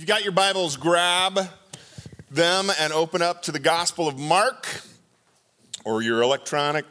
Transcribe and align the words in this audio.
you 0.00 0.06
got 0.06 0.22
your 0.22 0.32
Bibles, 0.32 0.78
grab 0.78 1.38
them 2.30 2.70
and 2.80 2.90
open 2.90 3.20
up 3.20 3.42
to 3.42 3.52
the 3.52 3.58
Gospel 3.58 4.08
of 4.08 4.18
Mark 4.18 4.66
or 5.84 6.00
your 6.00 6.22
electronic 6.22 6.86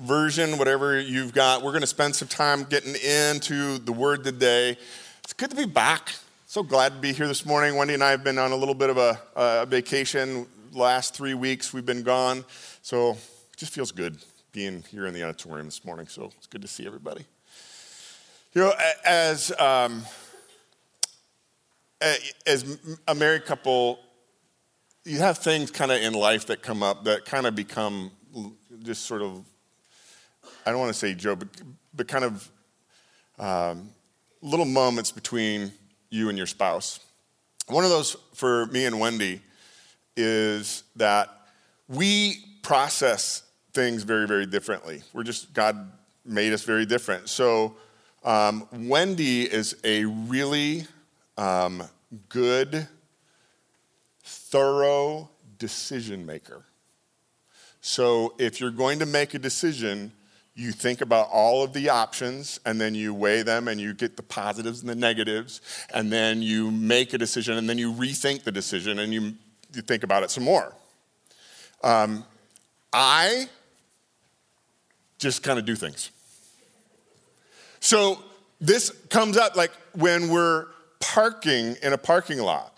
version, 0.00 0.58
whatever 0.58 0.98
you've 0.98 1.32
got. 1.32 1.62
We're 1.62 1.70
going 1.70 1.82
to 1.82 1.86
spend 1.86 2.16
some 2.16 2.26
time 2.26 2.64
getting 2.64 2.96
into 2.96 3.78
the 3.78 3.92
Word 3.92 4.24
today. 4.24 4.76
It's 5.22 5.32
good 5.32 5.50
to 5.50 5.56
be 5.56 5.64
back. 5.64 6.12
So 6.48 6.64
glad 6.64 6.94
to 6.94 6.98
be 6.98 7.12
here 7.12 7.28
this 7.28 7.46
morning. 7.46 7.76
Wendy 7.76 7.94
and 7.94 8.02
I 8.02 8.10
have 8.10 8.24
been 8.24 8.38
on 8.38 8.50
a 8.50 8.56
little 8.56 8.74
bit 8.74 8.90
of 8.90 8.96
a, 8.96 9.20
a 9.36 9.66
vacation. 9.66 10.48
Last 10.72 11.14
three 11.14 11.34
weeks 11.34 11.72
we've 11.72 11.86
been 11.86 12.02
gone, 12.02 12.44
so 12.82 13.12
it 13.12 13.56
just 13.56 13.72
feels 13.72 13.92
good 13.92 14.18
being 14.50 14.82
here 14.90 15.06
in 15.06 15.14
the 15.14 15.22
auditorium 15.22 15.66
this 15.66 15.84
morning. 15.84 16.08
So 16.08 16.32
it's 16.36 16.48
good 16.48 16.62
to 16.62 16.68
see 16.68 16.84
everybody. 16.84 17.26
You 18.54 18.62
know, 18.62 18.72
as 19.04 19.52
um, 19.60 20.02
as 22.00 22.78
a 23.08 23.14
married 23.14 23.44
couple, 23.44 23.98
you 25.04 25.18
have 25.18 25.38
things 25.38 25.70
kind 25.70 25.92
of 25.92 26.00
in 26.00 26.12
life 26.12 26.46
that 26.46 26.62
come 26.62 26.82
up 26.82 27.04
that 27.04 27.24
kind 27.24 27.46
of 27.46 27.54
become 27.54 28.10
just 28.82 29.04
sort 29.04 29.22
of, 29.22 29.44
I 30.66 30.70
don't 30.70 30.80
want 30.80 30.92
to 30.92 30.98
say 30.98 31.14
joke, 31.14 31.40
but, 31.40 31.48
but 31.94 32.08
kind 32.08 32.24
of 32.24 32.50
um, 33.38 33.90
little 34.42 34.66
moments 34.66 35.12
between 35.12 35.72
you 36.10 36.28
and 36.28 36.38
your 36.38 36.46
spouse. 36.46 37.00
One 37.68 37.84
of 37.84 37.90
those 37.90 38.16
for 38.34 38.66
me 38.66 38.84
and 38.84 39.00
Wendy 39.00 39.40
is 40.16 40.84
that 40.96 41.28
we 41.88 42.44
process 42.62 43.42
things 43.72 44.04
very, 44.04 44.26
very 44.26 44.46
differently. 44.46 45.02
We're 45.12 45.24
just, 45.24 45.52
God 45.52 45.90
made 46.24 46.52
us 46.52 46.62
very 46.62 46.86
different. 46.86 47.28
So, 47.28 47.76
um, 48.24 48.66
Wendy 48.72 49.42
is 49.42 49.76
a 49.84 50.04
really 50.06 50.86
um, 51.36 51.82
good, 52.28 52.88
thorough 54.22 55.28
decision 55.58 56.24
maker. 56.24 56.64
So 57.80 58.34
if 58.38 58.60
you're 58.60 58.70
going 58.70 58.98
to 59.00 59.06
make 59.06 59.34
a 59.34 59.38
decision, 59.38 60.12
you 60.54 60.70
think 60.70 61.00
about 61.00 61.28
all 61.32 61.62
of 61.62 61.72
the 61.72 61.88
options 61.88 62.60
and 62.64 62.80
then 62.80 62.94
you 62.94 63.12
weigh 63.12 63.42
them 63.42 63.68
and 63.68 63.80
you 63.80 63.92
get 63.92 64.16
the 64.16 64.22
positives 64.22 64.80
and 64.80 64.88
the 64.88 64.94
negatives 64.94 65.60
and 65.92 66.12
then 66.12 66.40
you 66.40 66.70
make 66.70 67.12
a 67.12 67.18
decision 67.18 67.58
and 67.58 67.68
then 67.68 67.76
you 67.76 67.92
rethink 67.92 68.44
the 68.44 68.52
decision 68.52 69.00
and 69.00 69.12
you, 69.12 69.34
you 69.74 69.82
think 69.82 70.04
about 70.04 70.22
it 70.22 70.30
some 70.30 70.44
more. 70.44 70.72
Um, 71.82 72.24
I 72.92 73.48
just 75.18 75.42
kind 75.42 75.58
of 75.58 75.64
do 75.64 75.74
things. 75.74 76.10
So 77.80 78.18
this 78.60 78.90
comes 79.10 79.36
up 79.36 79.56
like 79.56 79.72
when 79.92 80.28
we're 80.28 80.66
parking 81.12 81.76
in 81.82 81.92
a 81.92 81.98
parking 81.98 82.38
lot. 82.38 82.76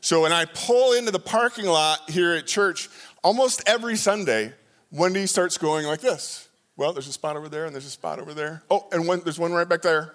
So 0.00 0.22
when 0.22 0.32
I 0.32 0.44
pull 0.44 0.92
into 0.92 1.10
the 1.10 1.20
parking 1.20 1.66
lot 1.66 2.10
here 2.10 2.32
at 2.32 2.46
church, 2.46 2.90
almost 3.22 3.62
every 3.66 3.96
Sunday, 3.96 4.52
Wendy 4.90 5.26
starts 5.26 5.56
going 5.56 5.86
like 5.86 6.00
this. 6.00 6.48
Well, 6.76 6.92
there's 6.92 7.06
a 7.06 7.12
spot 7.12 7.36
over 7.36 7.48
there, 7.48 7.64
and 7.64 7.74
there's 7.74 7.86
a 7.86 7.90
spot 7.90 8.18
over 8.18 8.34
there. 8.34 8.62
Oh, 8.70 8.86
and 8.92 9.06
one, 9.06 9.20
there's 9.20 9.38
one 9.38 9.52
right 9.52 9.68
back 9.68 9.82
there. 9.82 10.14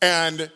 And 0.00 0.50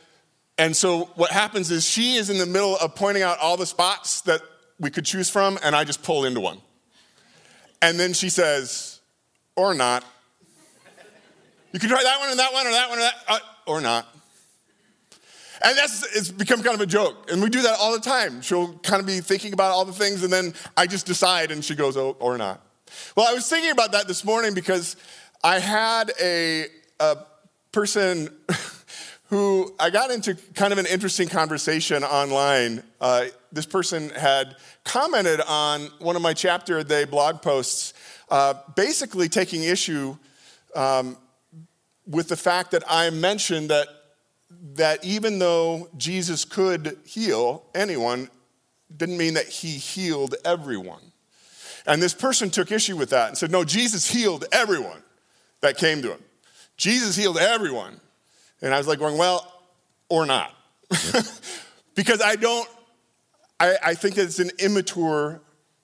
and 0.58 0.74
so 0.74 1.10
what 1.16 1.30
happens 1.30 1.70
is 1.70 1.84
she 1.84 2.14
is 2.14 2.30
in 2.30 2.38
the 2.38 2.46
middle 2.46 2.76
of 2.76 2.94
pointing 2.94 3.22
out 3.22 3.38
all 3.40 3.56
the 3.56 3.66
spots 3.66 4.22
that 4.22 4.40
we 4.80 4.90
could 4.90 5.04
choose 5.04 5.28
from, 5.28 5.58
and 5.62 5.76
I 5.76 5.84
just 5.84 6.02
pull 6.02 6.24
into 6.24 6.40
one. 6.40 6.58
And 7.82 8.00
then 8.00 8.14
she 8.14 8.30
says, 8.30 9.00
or 9.54 9.74
not. 9.74 10.04
You 11.72 11.80
can 11.80 11.90
try 11.90 12.02
that 12.02 12.20
one 12.20 12.30
and 12.30 12.38
that 12.38 12.52
one 12.54 12.66
or 12.66 12.70
that 12.70 12.88
one 12.88 12.98
or 12.98 13.02
that, 13.02 13.14
uh, 13.28 13.38
or 13.66 13.80
not. 13.82 14.15
And 15.66 15.76
that's 15.76 16.16
it's 16.16 16.30
become 16.30 16.62
kind 16.62 16.76
of 16.76 16.80
a 16.80 16.86
joke. 16.86 17.28
And 17.30 17.42
we 17.42 17.50
do 17.50 17.60
that 17.62 17.76
all 17.80 17.92
the 17.92 18.00
time. 18.00 18.40
She'll 18.40 18.74
kind 18.78 19.00
of 19.00 19.06
be 19.06 19.18
thinking 19.18 19.52
about 19.52 19.72
all 19.72 19.84
the 19.84 19.92
things, 19.92 20.22
and 20.22 20.32
then 20.32 20.54
I 20.76 20.86
just 20.86 21.06
decide, 21.06 21.50
and 21.50 21.64
she 21.64 21.74
goes, 21.74 21.96
oh, 21.96 22.16
or 22.20 22.38
not. 22.38 22.64
Well, 23.16 23.26
I 23.28 23.34
was 23.34 23.48
thinking 23.48 23.72
about 23.72 23.90
that 23.92 24.06
this 24.06 24.24
morning 24.24 24.54
because 24.54 24.94
I 25.42 25.58
had 25.58 26.12
a, 26.22 26.66
a 27.00 27.18
person 27.72 28.28
who 29.24 29.74
I 29.80 29.90
got 29.90 30.12
into 30.12 30.36
kind 30.54 30.72
of 30.72 30.78
an 30.78 30.86
interesting 30.86 31.26
conversation 31.26 32.04
online. 32.04 32.84
Uh, 33.00 33.24
this 33.50 33.66
person 33.66 34.10
had 34.10 34.54
commented 34.84 35.40
on 35.48 35.86
one 35.98 36.14
of 36.14 36.22
my 36.22 36.32
chapter 36.32 36.78
a 36.78 36.84
day 36.84 37.06
blog 37.06 37.42
posts, 37.42 37.92
uh, 38.30 38.54
basically 38.76 39.28
taking 39.28 39.64
issue 39.64 40.16
um, 40.76 41.16
with 42.06 42.28
the 42.28 42.36
fact 42.36 42.70
that 42.70 42.84
I 42.88 43.10
mentioned 43.10 43.70
that 43.70 43.88
that 44.74 45.04
even 45.04 45.38
though 45.38 45.88
Jesus 45.96 46.44
could 46.44 46.98
heal 47.04 47.64
anyone, 47.74 48.28
didn't 48.94 49.18
mean 49.18 49.34
that 49.34 49.46
he 49.46 49.70
healed 49.70 50.34
everyone. 50.44 51.00
And 51.86 52.02
this 52.02 52.14
person 52.14 52.50
took 52.50 52.72
issue 52.72 52.96
with 52.96 53.10
that 53.10 53.28
and 53.28 53.38
said, 53.38 53.50
No, 53.50 53.64
Jesus 53.64 54.08
healed 54.08 54.44
everyone 54.52 55.02
that 55.60 55.76
came 55.76 56.02
to 56.02 56.12
him. 56.12 56.20
Jesus 56.76 57.16
healed 57.16 57.38
everyone. 57.38 58.00
And 58.60 58.74
I 58.74 58.78
was 58.78 58.86
like, 58.86 58.98
going, 58.98 59.18
Well, 59.18 59.52
or 60.08 60.26
not. 60.26 60.54
because 61.94 62.20
I 62.22 62.36
don't, 62.36 62.68
I, 63.58 63.76
I 63.84 63.94
think 63.94 64.18
it's 64.18 64.38
an 64.38 64.50
immature 64.58 65.40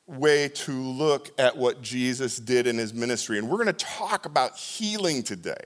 way 0.07 0.49
to 0.49 0.73
look 0.73 1.31
at 1.39 1.57
what 1.57 1.83
Jesus 1.83 2.37
did 2.37 2.67
in 2.67 2.77
his 2.77 2.93
ministry. 2.93 3.39
And 3.39 3.49
we're 3.49 3.57
going 3.57 3.69
to 3.69 3.73
talk 3.73 4.27
about 4.27 4.57
healing 4.57 5.23
today. 5.23 5.65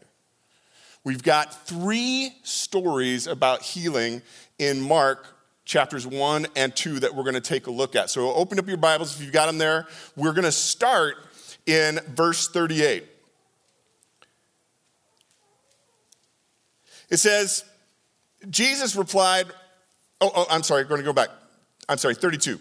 We've 1.06 1.22
got 1.22 1.68
three 1.68 2.34
stories 2.42 3.28
about 3.28 3.62
healing 3.62 4.22
in 4.58 4.80
Mark 4.80 5.24
chapters 5.64 6.04
1 6.04 6.48
and 6.56 6.74
2 6.74 6.98
that 6.98 7.14
we're 7.14 7.22
going 7.22 7.34
to 7.34 7.40
take 7.40 7.68
a 7.68 7.70
look 7.70 7.94
at. 7.94 8.10
So 8.10 8.34
open 8.34 8.58
up 8.58 8.66
your 8.66 8.76
Bibles 8.76 9.14
if 9.14 9.22
you've 9.22 9.32
got 9.32 9.46
them 9.46 9.56
there. 9.56 9.86
We're 10.16 10.32
going 10.32 10.46
to 10.46 10.50
start 10.50 11.14
in 11.64 12.00
verse 12.08 12.48
38. 12.48 13.04
It 17.08 17.18
says, 17.18 17.64
Jesus 18.50 18.96
replied, 18.96 19.46
oh, 20.20 20.32
oh, 20.34 20.46
I'm 20.50 20.64
sorry, 20.64 20.82
I'm 20.82 20.88
going 20.88 21.02
to 21.02 21.04
go 21.04 21.12
back. 21.12 21.28
I'm 21.88 21.98
sorry, 21.98 22.16
32. 22.16 22.58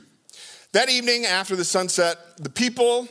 That 0.72 0.92
evening 0.92 1.26
after 1.26 1.56
the 1.56 1.66
sunset, 1.66 2.20
the 2.38 2.52
people 2.52 3.08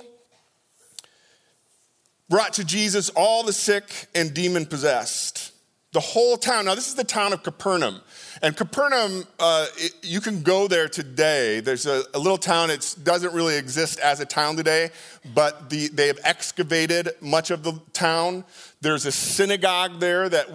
brought 2.35 2.55
to 2.55 2.65
Jesus 2.65 3.11
all 3.11 3.45
the 3.45 3.53
sick 3.53 4.09
and 4.13 4.35
demon 4.35 4.67
possessed. 4.67 5.53
The 5.93 6.01
whole 6.01 6.37
town. 6.37 6.65
Now, 6.65 6.75
this 6.75 6.89
is 6.89 6.97
the 6.97 7.05
town 7.05 7.33
of 7.33 7.45
Capernaum. 7.45 8.01
And 8.43 8.57
Capernaum, 8.57 9.25
uh, 9.39 9.67
it, 9.77 9.93
you 10.03 10.21
can 10.21 10.43
go 10.43 10.67
there 10.67 10.89
today. 10.89 11.61
There's 11.61 11.87
a, 11.87 12.03
a 12.13 12.19
little 12.19 12.37
town, 12.37 12.71
it 12.71 12.97
doesn't 13.05 13.33
really 13.33 13.57
exist 13.57 14.01
as 14.01 14.19
a 14.19 14.27
town 14.27 14.57
today, 14.57 14.91
but 15.33 15.71
the, 15.71 15.87
they 15.87 16.09
have 16.09 16.19
excavated 16.25 17.11
much 17.21 17.53
of 17.53 17.63
the 17.63 17.81
town. 17.93 18.43
There's 18.81 19.07
a 19.07 19.13
synagogue 19.13 20.01
there 20.01 20.29
that 20.29 20.49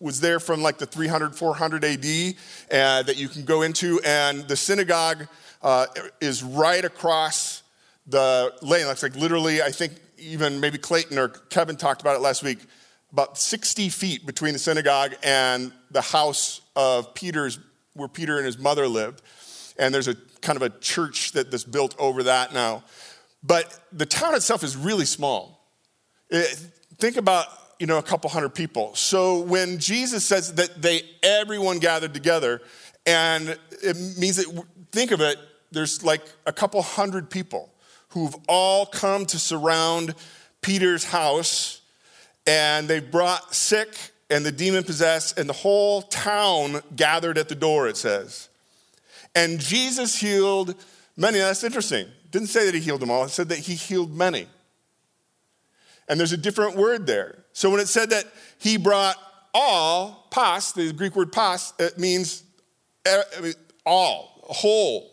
was 0.00 0.20
there 0.20 0.40
from 0.40 0.62
like 0.62 0.78
the 0.78 0.86
300, 0.86 1.36
400 1.36 1.84
AD 1.84 1.98
uh, 2.72 3.02
that 3.04 3.16
you 3.16 3.28
can 3.28 3.44
go 3.44 3.62
into. 3.62 4.00
And 4.04 4.48
the 4.48 4.56
synagogue 4.56 5.28
uh, 5.62 5.86
is 6.20 6.42
right 6.42 6.84
across 6.84 7.62
the 8.08 8.52
lane. 8.62 8.86
That's 8.86 9.04
like 9.04 9.14
literally, 9.14 9.62
I 9.62 9.70
think 9.70 9.92
even 10.20 10.60
maybe 10.60 10.78
Clayton 10.78 11.18
or 11.18 11.28
Kevin 11.28 11.76
talked 11.76 12.00
about 12.00 12.16
it 12.16 12.20
last 12.20 12.42
week, 12.42 12.58
about 13.12 13.38
60 13.38 13.88
feet 13.88 14.26
between 14.26 14.52
the 14.52 14.58
synagogue 14.58 15.14
and 15.22 15.72
the 15.90 16.00
house 16.00 16.60
of 16.76 17.14
Peter's, 17.14 17.58
where 17.94 18.08
Peter 18.08 18.36
and 18.36 18.46
his 18.46 18.58
mother 18.58 18.86
lived. 18.86 19.22
And 19.78 19.94
there's 19.94 20.08
a 20.08 20.14
kind 20.42 20.56
of 20.56 20.62
a 20.62 20.70
church 20.70 21.32
that, 21.32 21.50
that's 21.50 21.64
built 21.64 21.94
over 21.98 22.24
that 22.24 22.52
now. 22.52 22.84
But 23.42 23.78
the 23.92 24.06
town 24.06 24.34
itself 24.34 24.62
is 24.62 24.76
really 24.76 25.06
small. 25.06 25.66
It, 26.28 26.46
think 26.98 27.16
about 27.16 27.46
you 27.78 27.86
know 27.86 27.98
a 27.98 28.02
couple 28.02 28.28
hundred 28.28 28.54
people. 28.54 28.94
So 28.94 29.40
when 29.40 29.78
Jesus 29.78 30.24
says 30.24 30.54
that 30.54 30.82
they 30.82 31.02
everyone 31.22 31.78
gathered 31.78 32.12
together, 32.12 32.60
and 33.06 33.58
it 33.82 33.96
means 34.18 34.36
that 34.36 34.64
think 34.92 35.10
of 35.10 35.22
it, 35.22 35.38
there's 35.72 36.04
like 36.04 36.22
a 36.46 36.52
couple 36.52 36.82
hundred 36.82 37.30
people 37.30 37.72
who've 38.10 38.34
all 38.48 38.86
come 38.86 39.26
to 39.26 39.38
surround 39.38 40.14
Peter's 40.62 41.04
house, 41.04 41.80
and 42.46 42.88
they've 42.88 43.10
brought 43.10 43.54
sick 43.54 43.88
and 44.30 44.46
the 44.46 44.52
demon 44.52 44.84
possessed, 44.84 45.38
and 45.38 45.48
the 45.48 45.54
whole 45.54 46.02
town 46.02 46.80
gathered 46.94 47.36
at 47.36 47.48
the 47.48 47.54
door, 47.54 47.88
it 47.88 47.96
says. 47.96 48.48
And 49.34 49.58
Jesus 49.58 50.16
healed 50.16 50.76
many. 51.16 51.38
That's 51.38 51.64
interesting. 51.64 52.06
It 52.06 52.30
didn't 52.30 52.48
say 52.48 52.66
that 52.66 52.74
he 52.74 52.80
healed 52.80 53.00
them 53.00 53.10
all, 53.10 53.24
it 53.24 53.30
said 53.30 53.48
that 53.48 53.58
he 53.58 53.74
healed 53.74 54.16
many. 54.16 54.46
And 56.08 56.18
there's 56.18 56.32
a 56.32 56.36
different 56.36 56.76
word 56.76 57.06
there. 57.06 57.44
So 57.52 57.70
when 57.70 57.80
it 57.80 57.88
said 57.88 58.10
that 58.10 58.24
he 58.58 58.76
brought 58.76 59.16
all, 59.52 60.26
pas, 60.30 60.72
the 60.72 60.92
Greek 60.92 61.14
word 61.14 61.32
pas, 61.32 61.72
it 61.78 61.98
means 61.98 62.44
eh, 63.06 63.52
all, 63.84 64.44
whole. 64.44 65.10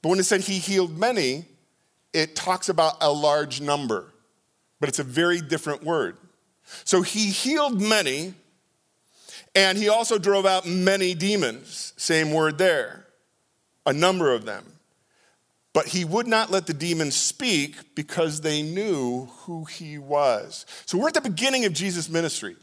But 0.00 0.10
when 0.10 0.18
it 0.18 0.24
said 0.24 0.40
he 0.40 0.58
healed 0.58 0.96
many, 0.96 1.44
it 2.12 2.36
talks 2.36 2.68
about 2.68 2.94
a 3.00 3.12
large 3.12 3.60
number, 3.60 4.12
but 4.80 4.88
it's 4.88 4.98
a 4.98 5.04
very 5.04 5.40
different 5.40 5.82
word. 5.82 6.16
So 6.84 7.02
he 7.02 7.30
healed 7.30 7.80
many, 7.80 8.34
And 9.54 9.76
he 9.76 9.88
also 9.88 10.18
drove 10.18 10.46
out 10.46 10.66
many 10.66 11.14
demons, 11.14 11.92
same 11.96 12.32
word 12.32 12.58
there, 12.58 13.06
a 13.84 13.92
number 13.92 14.32
of 14.32 14.44
them. 14.44 14.64
But 15.74 15.86
he 15.88 16.04
would 16.04 16.26
not 16.26 16.50
let 16.50 16.66
the 16.66 16.74
demons 16.74 17.16
speak 17.16 17.94
because 17.94 18.40
they 18.40 18.62
knew 18.62 19.26
who 19.40 19.64
he 19.64 19.98
was. 19.98 20.66
So 20.86 20.98
we're 20.98 21.08
at 21.08 21.14
the 21.14 21.20
beginning 21.22 21.64
of 21.64 21.72
Jesus' 21.72 22.08
ministry. 22.08 22.56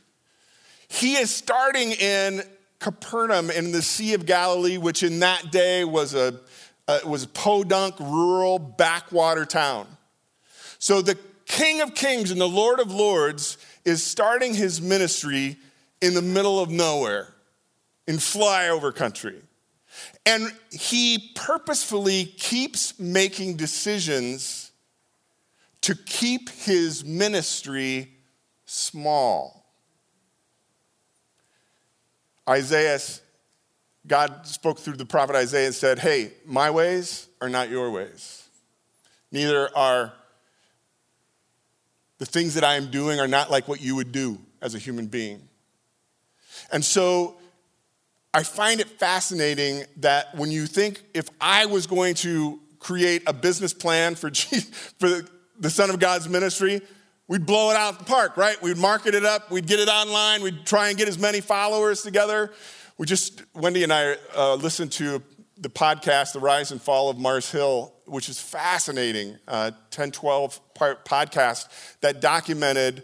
He 0.88 1.16
is 1.16 1.34
starting 1.34 1.92
in 1.92 2.44
Capernaum 2.80 3.51
in 3.51 3.72
the 3.72 3.81
Sea 3.81 4.13
of 4.13 4.25
Galilee, 4.25 4.78
which 4.78 5.04
in 5.04 5.19
that 5.19 5.51
day 5.51 5.84
was 5.84 6.13
a, 6.13 6.40
uh, 6.89 7.00
was 7.06 7.27
podunk, 7.27 8.00
rural, 8.00 8.57
backwater 8.57 9.45
town. 9.45 9.86
So 10.80 11.03
the 11.03 11.15
King 11.45 11.81
of 11.81 11.94
Kings 11.94 12.31
and 12.31 12.41
the 12.41 12.50
Lord 12.50 12.80
of 12.80 12.91
Lords 12.91 13.59
is 13.86 14.03
starting 14.03 14.56
his 14.56 14.81
ministry 14.81 15.57
in 16.01 16.15
the 16.15 16.24
middle 16.24 16.59
of 16.59 16.71
nowhere, 16.71 17.27
in 18.07 18.15
flyover 18.15 18.94
country. 18.94 19.39
And 20.25 20.51
he 20.71 21.31
purposefully 21.36 22.25
keeps 22.25 23.00
making 23.00 23.57
decisions 23.57 24.71
to 25.81 25.94
keep 25.94 26.50
his 26.50 27.06
ministry 27.06 28.09
small. 28.65 29.63
Isaiah, 32.50 32.97
God 34.09 34.47
spoke 34.47 34.79
through 34.79 34.97
the 34.97 35.06
prophet 35.06 35.35
Isaiah 35.35 35.67
and 35.67 35.75
said, 35.75 36.00
Hey, 36.00 36.33
my 36.45 36.71
ways 36.71 37.27
are 37.39 37.47
not 37.47 37.69
your 37.69 37.91
ways. 37.91 38.47
Neither 39.31 39.69
are 39.77 40.11
the 42.17 42.25
things 42.25 42.56
that 42.56 42.63
I 42.63 42.75
am 42.75 42.91
doing 42.91 43.19
are 43.19 43.27
not 43.27 43.50
like 43.50 43.67
what 43.67 43.81
you 43.81 43.95
would 43.95 44.11
do 44.11 44.39
as 44.61 44.75
a 44.75 44.79
human 44.79 45.07
being. 45.07 45.47
And 46.71 46.83
so 46.83 47.38
I 48.33 48.44
find 48.44 48.81
it 48.81 48.88
fascinating 48.88 49.85
that 49.97 50.35
when 50.35 50.51
you 50.51 50.65
think 50.65 51.03
if 51.13 51.29
I 51.39 51.67
was 51.67 51.88
going 51.88 52.15
to 52.15 52.59
create 52.79 53.23
a 53.27 53.33
business 53.33 53.73
plan 53.73 54.15
for, 54.15 54.31
for 55.00 55.21
the 55.59 55.69
Son 55.69 55.89
of 55.89 56.00
God's 56.00 56.27
ministry, 56.27 56.81
we'd 57.27 57.45
blow 57.45 57.69
it 57.69 57.77
out 57.77 58.00
the 58.00 58.05
park, 58.05 58.38
right? 58.38 58.62
We'd 58.62 58.77
market 58.77 59.13
it 59.13 59.23
up, 59.23 59.51
we'd 59.51 59.67
get 59.67 59.79
it 59.79 59.88
online, 59.88 60.41
we'd 60.41 60.65
try 60.65 60.89
and 60.89 60.97
get 60.97 61.07
as 61.07 61.19
many 61.19 61.41
followers 61.41 62.01
together. 62.01 62.51
We 63.00 63.06
just, 63.06 63.44
Wendy 63.56 63.84
and 63.84 63.94
I 63.94 64.18
uh, 64.36 64.56
listened 64.56 64.92
to 64.94 65.24
the 65.57 65.69
podcast, 65.69 66.34
The 66.34 66.42
Rise 66.42 66.74
and 66.74 66.81
Fall 66.81 67.10
of 67.10 67.18
Mars 67.18 67.50
Hill, 67.50 67.94
which 68.04 68.28
is 68.28 68.42
fascinating, 68.42 69.38
uh, 69.48 69.72
10, 69.90 70.12
12 70.12 70.74
part 70.74 71.06
podcast 71.06 71.69
that 72.01 72.19
documented 72.19 73.04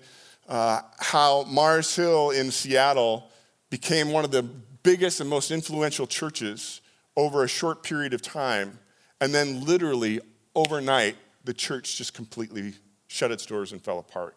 uh, 0.49 0.81
how 0.99 1.43
Mars 1.43 1.95
Hill 1.95 2.31
in 2.31 2.51
Seattle 2.51 3.31
became 3.69 4.11
one 4.11 4.25
of 4.25 4.31
the 4.31 4.43
biggest 4.43 5.21
and 5.21 5.29
most 5.29 5.49
influential 5.49 6.05
churches 6.05 6.81
over 7.15 7.45
a 7.45 7.47
short 7.47 7.81
period 7.81 8.13
of 8.13 8.21
time. 8.21 8.77
And 9.21 9.33
then, 9.33 9.63
literally, 9.63 10.19
overnight, 10.55 11.15
the 11.45 11.53
church 11.53 11.95
just 11.97 12.13
completely 12.13 12.73
shut 13.07 13.31
its 13.31 13.45
doors 13.45 13.71
and 13.71 13.81
fell 13.81 13.99
apart. 13.99 14.35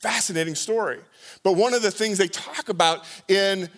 Fascinating 0.00 0.56
story. 0.56 0.98
But 1.44 1.52
one 1.52 1.74
of 1.74 1.82
the 1.82 1.92
things 1.92 2.18
they 2.18 2.26
talk 2.26 2.68
about 2.68 3.04
in 3.28 3.68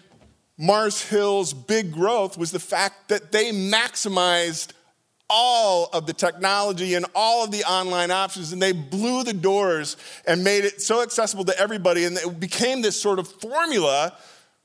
Mars 0.62 1.03
Hill's 1.03 1.53
big 1.53 1.91
growth 1.91 2.38
was 2.38 2.53
the 2.53 2.61
fact 2.61 3.09
that 3.09 3.32
they 3.32 3.50
maximized 3.50 4.70
all 5.29 5.88
of 5.93 6.06
the 6.06 6.12
technology 6.12 6.94
and 6.94 7.05
all 7.17 7.43
of 7.43 7.50
the 7.50 7.64
online 7.64 8.12
options, 8.12 8.53
and 8.53 8.62
they 8.62 8.70
blew 8.70 9.25
the 9.25 9.32
doors 9.32 9.97
and 10.25 10.44
made 10.44 10.64
it 10.64 10.81
so 10.81 11.03
accessible 11.03 11.44
to 11.47 11.59
everybody. 11.59 12.05
And 12.05 12.17
it 12.17 12.38
became 12.38 12.81
this 12.81 13.00
sort 13.00 13.19
of 13.19 13.26
formula 13.26 14.17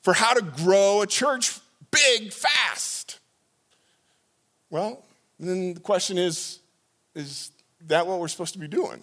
for 0.04 0.14
how 0.14 0.36
to 0.36 0.44
grow 0.44 1.02
a 1.02 1.08
church 1.08 1.58
big 1.90 2.32
fast. 2.32 3.18
Well, 4.70 5.04
then 5.40 5.74
the 5.74 5.80
question 5.80 6.20
is 6.20 6.60
is 7.16 7.50
that 7.88 8.06
what 8.06 8.20
we're 8.20 8.28
supposed 8.28 8.54
to 8.54 8.60
be 8.60 8.68
doing? 8.68 9.02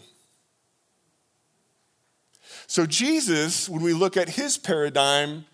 So, 2.69 2.87
Jesus, 2.87 3.69
when 3.69 3.82
we 3.82 3.94
look 3.94 4.17
at 4.17 4.29
his 4.29 4.56
paradigm, 4.56 5.46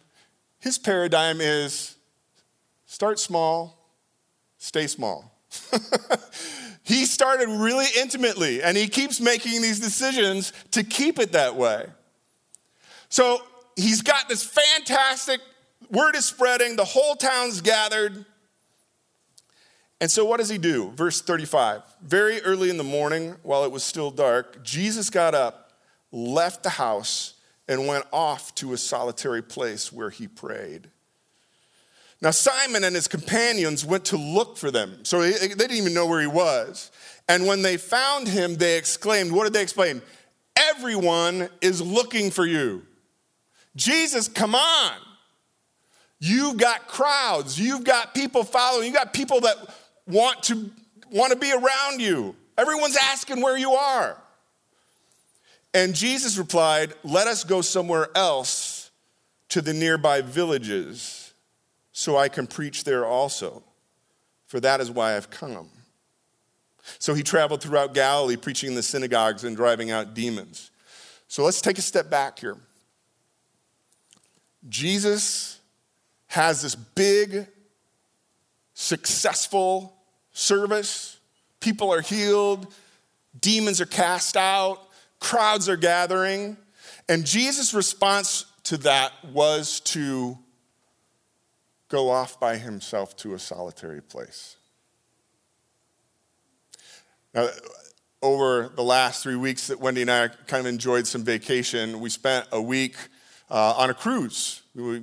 his 0.60 0.78
paradigm 0.78 1.40
is 1.40 1.96
start 2.86 3.18
small, 3.18 3.78
stay 4.58 4.86
small. 4.86 5.32
he 6.82 7.04
started 7.04 7.48
really 7.48 7.86
intimately, 7.98 8.62
and 8.62 8.76
he 8.76 8.86
keeps 8.86 9.20
making 9.20 9.62
these 9.62 9.80
decisions 9.80 10.52
to 10.70 10.84
keep 10.84 11.18
it 11.18 11.32
that 11.32 11.56
way. 11.56 11.86
So, 13.08 13.42
he's 13.76 14.02
got 14.02 14.28
this 14.28 14.44
fantastic 14.44 15.40
word 15.90 16.14
is 16.14 16.26
spreading, 16.26 16.76
the 16.76 16.84
whole 16.84 17.16
town's 17.16 17.60
gathered. 17.60 18.24
And 20.00 20.10
so, 20.10 20.24
what 20.24 20.38
does 20.38 20.48
he 20.48 20.58
do? 20.58 20.90
Verse 20.92 21.20
35 21.20 21.82
Very 22.02 22.40
early 22.42 22.70
in 22.70 22.76
the 22.76 22.84
morning, 22.84 23.36
while 23.42 23.64
it 23.64 23.72
was 23.72 23.82
still 23.82 24.10
dark, 24.10 24.62
Jesus 24.62 25.10
got 25.10 25.34
up, 25.34 25.72
left 26.12 26.62
the 26.62 26.70
house, 26.70 27.34
and 27.70 27.86
went 27.86 28.04
off 28.12 28.52
to 28.56 28.72
a 28.72 28.76
solitary 28.76 29.42
place 29.42 29.92
where 29.92 30.10
he 30.10 30.26
prayed. 30.26 30.90
Now, 32.20 32.32
Simon 32.32 32.82
and 32.82 32.96
his 32.96 33.06
companions 33.06 33.86
went 33.86 34.06
to 34.06 34.16
look 34.16 34.58
for 34.58 34.72
them. 34.72 35.04
So 35.04 35.22
they 35.22 35.48
didn't 35.48 35.76
even 35.76 35.94
know 35.94 36.04
where 36.04 36.20
he 36.20 36.26
was. 36.26 36.90
And 37.28 37.46
when 37.46 37.62
they 37.62 37.76
found 37.76 38.26
him, 38.26 38.56
they 38.56 38.76
exclaimed, 38.76 39.30
What 39.30 39.44
did 39.44 39.52
they 39.52 39.62
exclaim? 39.62 40.02
Everyone 40.56 41.48
is 41.60 41.80
looking 41.80 42.32
for 42.32 42.44
you. 42.44 42.82
Jesus, 43.76 44.26
come 44.26 44.56
on. 44.56 44.92
You've 46.18 46.56
got 46.56 46.88
crowds, 46.88 47.58
you've 47.58 47.84
got 47.84 48.14
people 48.14 48.42
following, 48.42 48.86
you've 48.86 48.96
got 48.96 49.14
people 49.14 49.40
that 49.42 49.56
want 50.08 50.42
to 50.44 50.70
want 51.10 51.32
to 51.32 51.38
be 51.38 51.52
around 51.52 52.00
you. 52.00 52.34
Everyone's 52.58 52.96
asking 52.96 53.40
where 53.40 53.56
you 53.56 53.72
are. 53.72 54.20
And 55.72 55.94
Jesus 55.94 56.36
replied, 56.36 56.94
Let 57.04 57.26
us 57.26 57.44
go 57.44 57.60
somewhere 57.60 58.08
else 58.14 58.90
to 59.50 59.60
the 59.60 59.72
nearby 59.72 60.20
villages 60.22 61.32
so 61.92 62.16
I 62.16 62.28
can 62.28 62.46
preach 62.46 62.84
there 62.84 63.04
also, 63.04 63.62
for 64.46 64.60
that 64.60 64.80
is 64.80 64.90
why 64.90 65.16
I've 65.16 65.30
come. 65.30 65.68
So 66.98 67.14
he 67.14 67.22
traveled 67.22 67.62
throughout 67.62 67.94
Galilee, 67.94 68.36
preaching 68.36 68.70
in 68.70 68.74
the 68.74 68.82
synagogues 68.82 69.44
and 69.44 69.56
driving 69.56 69.90
out 69.90 70.14
demons. 70.14 70.70
So 71.28 71.44
let's 71.44 71.60
take 71.60 71.78
a 71.78 71.82
step 71.82 72.10
back 72.10 72.38
here. 72.38 72.56
Jesus 74.68 75.60
has 76.26 76.62
this 76.62 76.74
big, 76.74 77.46
successful 78.74 79.94
service. 80.32 81.18
People 81.60 81.92
are 81.92 82.00
healed, 82.00 82.72
demons 83.40 83.80
are 83.80 83.86
cast 83.86 84.36
out, 84.36 84.80
crowds 85.20 85.68
are 85.68 85.76
gathering. 85.76 86.56
And 87.08 87.24
Jesus' 87.24 87.72
response 87.72 88.46
to 88.64 88.76
that 88.78 89.12
was 89.32 89.80
to 89.80 90.38
go 91.88 92.10
off 92.10 92.40
by 92.40 92.56
himself 92.56 93.16
to 93.18 93.34
a 93.34 93.38
solitary 93.38 94.00
place. 94.00 94.56
Now, 97.34 97.48
over 98.22 98.70
the 98.74 98.82
last 98.82 99.22
three 99.22 99.36
weeks 99.36 99.68
that 99.68 99.80
Wendy 99.80 100.02
and 100.02 100.10
I 100.10 100.28
kind 100.28 100.60
of 100.60 100.66
enjoyed 100.66 101.06
some 101.06 101.24
vacation, 101.24 102.00
we 102.00 102.10
spent 102.10 102.46
a 102.52 102.60
week 102.60 102.96
uh, 103.50 103.74
on 103.76 103.90
a 103.90 103.94
cruise. 103.94 104.62
We 104.74 105.02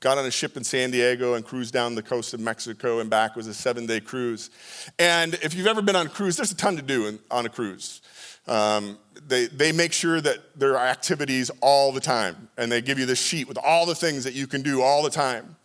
got 0.00 0.18
on 0.18 0.24
a 0.24 0.30
ship 0.30 0.56
in 0.56 0.64
San 0.64 0.90
Diego 0.90 1.34
and 1.34 1.44
cruised 1.44 1.74
down 1.74 1.94
the 1.94 2.02
coast 2.02 2.34
of 2.34 2.40
Mexico 2.40 3.00
and 3.00 3.10
back. 3.10 3.32
It 3.32 3.36
was 3.36 3.46
a 3.46 3.54
seven 3.54 3.86
day 3.86 4.00
cruise. 4.00 4.50
And 4.98 5.34
if 5.34 5.54
you've 5.54 5.66
ever 5.66 5.82
been 5.82 5.96
on 5.96 6.06
a 6.06 6.10
cruise, 6.10 6.36
there's 6.36 6.52
a 6.52 6.56
ton 6.56 6.76
to 6.76 6.82
do 6.82 7.06
in, 7.06 7.18
on 7.30 7.46
a 7.46 7.48
cruise. 7.48 8.00
Um, 8.46 8.98
they, 9.26 9.46
they 9.46 9.72
make 9.72 9.92
sure 9.92 10.20
that 10.20 10.58
there 10.58 10.78
are 10.78 10.86
activities 10.86 11.50
all 11.60 11.92
the 11.92 12.00
time, 12.00 12.48
and 12.56 12.72
they 12.72 12.80
give 12.80 12.98
you 12.98 13.04
this 13.04 13.20
sheet 13.20 13.46
with 13.46 13.58
all 13.58 13.84
the 13.84 13.94
things 13.94 14.24
that 14.24 14.32
you 14.32 14.46
can 14.46 14.62
do 14.62 14.80
all 14.80 15.02
the 15.02 15.10
time. 15.10 15.56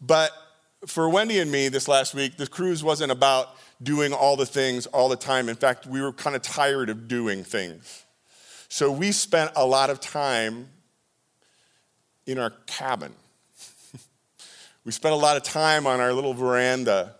But 0.00 0.32
for 0.86 1.08
Wendy 1.08 1.38
and 1.38 1.50
me 1.50 1.68
this 1.68 1.86
last 1.86 2.14
week, 2.14 2.36
the 2.36 2.46
cruise 2.46 2.82
wasn't 2.82 3.12
about 3.12 3.50
doing 3.82 4.12
all 4.12 4.36
the 4.36 4.46
things 4.46 4.86
all 4.86 5.08
the 5.08 5.16
time. 5.16 5.48
In 5.48 5.56
fact, 5.56 5.86
we 5.86 6.00
were 6.00 6.12
kind 6.12 6.34
of 6.34 6.42
tired 6.42 6.90
of 6.90 7.06
doing 7.06 7.44
things. 7.44 8.04
So 8.68 8.90
we 8.90 9.12
spent 9.12 9.52
a 9.54 9.64
lot 9.64 9.90
of 9.90 10.00
time 10.00 10.68
in 12.26 12.38
our 12.38 12.50
cabin. 12.66 13.12
We 14.84 14.92
spent 14.92 15.14
a 15.14 15.18
lot 15.18 15.36
of 15.36 15.42
time 15.42 15.86
on 15.86 16.00
our 16.00 16.12
little 16.12 16.34
veranda, 16.34 17.14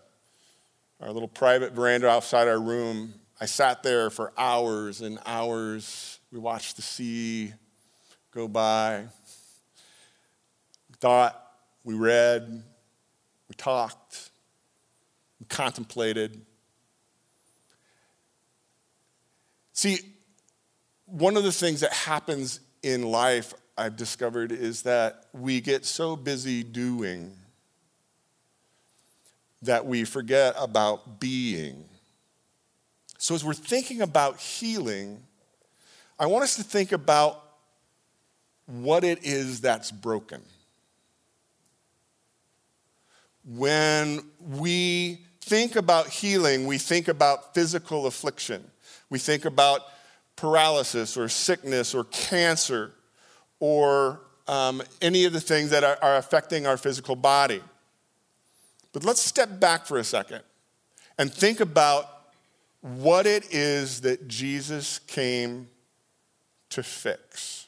our 1.00 1.10
little 1.10 1.28
private 1.28 1.72
veranda 1.72 2.08
outside 2.08 2.46
our 2.46 2.60
room, 2.60 3.14
I 3.40 3.46
sat 3.46 3.82
there 3.82 4.10
for 4.10 4.32
hours 4.38 5.00
and 5.00 5.18
hours. 5.26 6.18
We 6.30 6.38
watched 6.38 6.76
the 6.76 6.82
sea 6.82 7.52
go 8.30 8.48
by. 8.48 9.06
We 10.88 10.94
thought, 10.98 11.40
we 11.82 11.94
read, 11.94 12.62
we 13.48 13.54
talked, 13.56 14.30
we 15.40 15.46
contemplated. 15.46 16.40
See, 19.72 19.98
one 21.06 21.36
of 21.36 21.42
the 21.42 21.52
things 21.52 21.80
that 21.80 21.92
happens 21.92 22.60
in 22.82 23.02
life 23.02 23.52
I've 23.76 23.96
discovered 23.96 24.52
is 24.52 24.82
that 24.82 25.26
we 25.32 25.60
get 25.60 25.84
so 25.84 26.14
busy 26.14 26.62
doing 26.62 27.36
that 29.64 29.86
we 29.86 30.04
forget 30.04 30.54
about 30.58 31.20
being. 31.20 31.84
So, 33.18 33.34
as 33.34 33.44
we're 33.44 33.54
thinking 33.54 34.02
about 34.02 34.38
healing, 34.38 35.22
I 36.18 36.26
want 36.26 36.44
us 36.44 36.56
to 36.56 36.62
think 36.62 36.92
about 36.92 37.42
what 38.66 39.04
it 39.04 39.24
is 39.24 39.60
that's 39.60 39.90
broken. 39.90 40.42
When 43.44 44.20
we 44.40 45.20
think 45.40 45.76
about 45.76 46.08
healing, 46.08 46.66
we 46.66 46.78
think 46.78 47.08
about 47.08 47.54
physical 47.54 48.06
affliction. 48.06 48.64
We 49.10 49.18
think 49.18 49.44
about 49.44 49.82
paralysis 50.36 51.16
or 51.16 51.28
sickness 51.28 51.94
or 51.94 52.04
cancer 52.04 52.92
or 53.60 54.20
um, 54.46 54.82
any 55.00 55.24
of 55.24 55.32
the 55.32 55.40
things 55.40 55.70
that 55.70 55.84
are, 55.84 55.98
are 56.02 56.16
affecting 56.16 56.66
our 56.66 56.76
physical 56.76 57.16
body. 57.16 57.62
But 58.94 59.04
let's 59.04 59.20
step 59.20 59.60
back 59.60 59.84
for 59.86 59.98
a 59.98 60.04
second 60.04 60.40
and 61.18 61.30
think 61.30 61.60
about 61.60 62.06
what 62.80 63.26
it 63.26 63.52
is 63.52 64.02
that 64.02 64.28
Jesus 64.28 65.00
came 65.00 65.68
to 66.70 66.82
fix. 66.82 67.66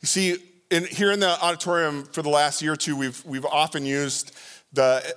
You 0.00 0.06
see, 0.06 0.36
in, 0.70 0.86
here 0.86 1.12
in 1.12 1.20
the 1.20 1.38
auditorium 1.42 2.04
for 2.04 2.22
the 2.22 2.30
last 2.30 2.62
year 2.62 2.72
or 2.72 2.76
two, 2.76 2.96
we've, 2.96 3.22
we've 3.26 3.44
often 3.44 3.84
used 3.84 4.34
the, 4.72 5.14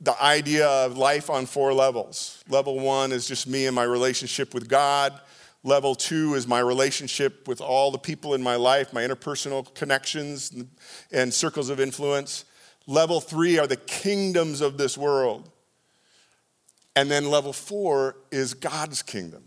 the 0.00 0.20
idea 0.20 0.66
of 0.66 0.98
life 0.98 1.30
on 1.30 1.46
four 1.46 1.72
levels. 1.72 2.42
Level 2.48 2.80
one 2.80 3.12
is 3.12 3.28
just 3.28 3.46
me 3.46 3.66
and 3.66 3.76
my 3.76 3.84
relationship 3.84 4.54
with 4.54 4.68
God. 4.68 5.18
Level 5.62 5.94
two 5.94 6.34
is 6.34 6.48
my 6.48 6.58
relationship 6.58 7.46
with 7.46 7.60
all 7.60 7.92
the 7.92 7.98
people 7.98 8.34
in 8.34 8.42
my 8.42 8.56
life, 8.56 8.92
my 8.92 9.02
interpersonal 9.02 9.72
connections 9.74 10.52
and 11.12 11.32
circles 11.32 11.70
of 11.70 11.78
influence. 11.78 12.44
Level 12.86 13.20
three 13.20 13.58
are 13.58 13.66
the 13.66 13.76
kingdoms 13.76 14.60
of 14.60 14.78
this 14.78 14.96
world. 14.96 15.50
And 16.94 17.10
then 17.10 17.28
level 17.30 17.52
four 17.52 18.16
is 18.30 18.54
God's 18.54 19.02
kingdom. 19.02 19.44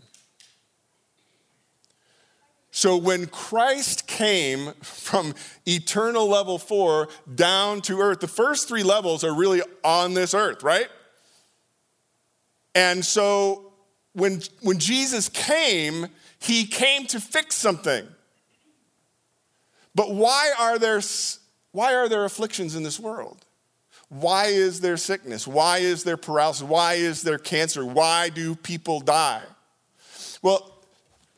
So 2.70 2.96
when 2.96 3.26
Christ 3.26 4.06
came 4.06 4.72
from 4.74 5.34
eternal 5.66 6.28
level 6.28 6.58
four 6.58 7.08
down 7.34 7.80
to 7.82 8.00
earth, 8.00 8.20
the 8.20 8.28
first 8.28 8.68
three 8.68 8.84
levels 8.84 9.24
are 9.24 9.34
really 9.34 9.62
on 9.82 10.14
this 10.14 10.34
earth, 10.34 10.62
right? 10.62 10.86
And 12.74 13.04
so 13.04 13.72
when, 14.12 14.42
when 14.62 14.78
Jesus 14.78 15.28
came, 15.28 16.06
he 16.38 16.64
came 16.66 17.06
to 17.06 17.18
fix 17.18 17.56
something. 17.56 18.06
But 19.94 20.14
why 20.14 20.52
are 20.56 20.78
there, 20.78 21.00
why 21.72 21.94
are 21.94 22.08
there 22.08 22.24
afflictions 22.24 22.74
in 22.74 22.82
this 22.82 22.98
world? 22.98 23.44
Why 24.08 24.46
is 24.46 24.80
there 24.80 24.96
sickness? 24.96 25.46
Why 25.46 25.78
is 25.78 26.02
there 26.02 26.16
paralysis? 26.16 26.62
Why 26.62 26.94
is 26.94 27.22
there 27.22 27.38
cancer? 27.38 27.84
Why 27.84 28.28
do 28.28 28.56
people 28.56 29.00
die? 29.00 29.42
Well, 30.42 30.70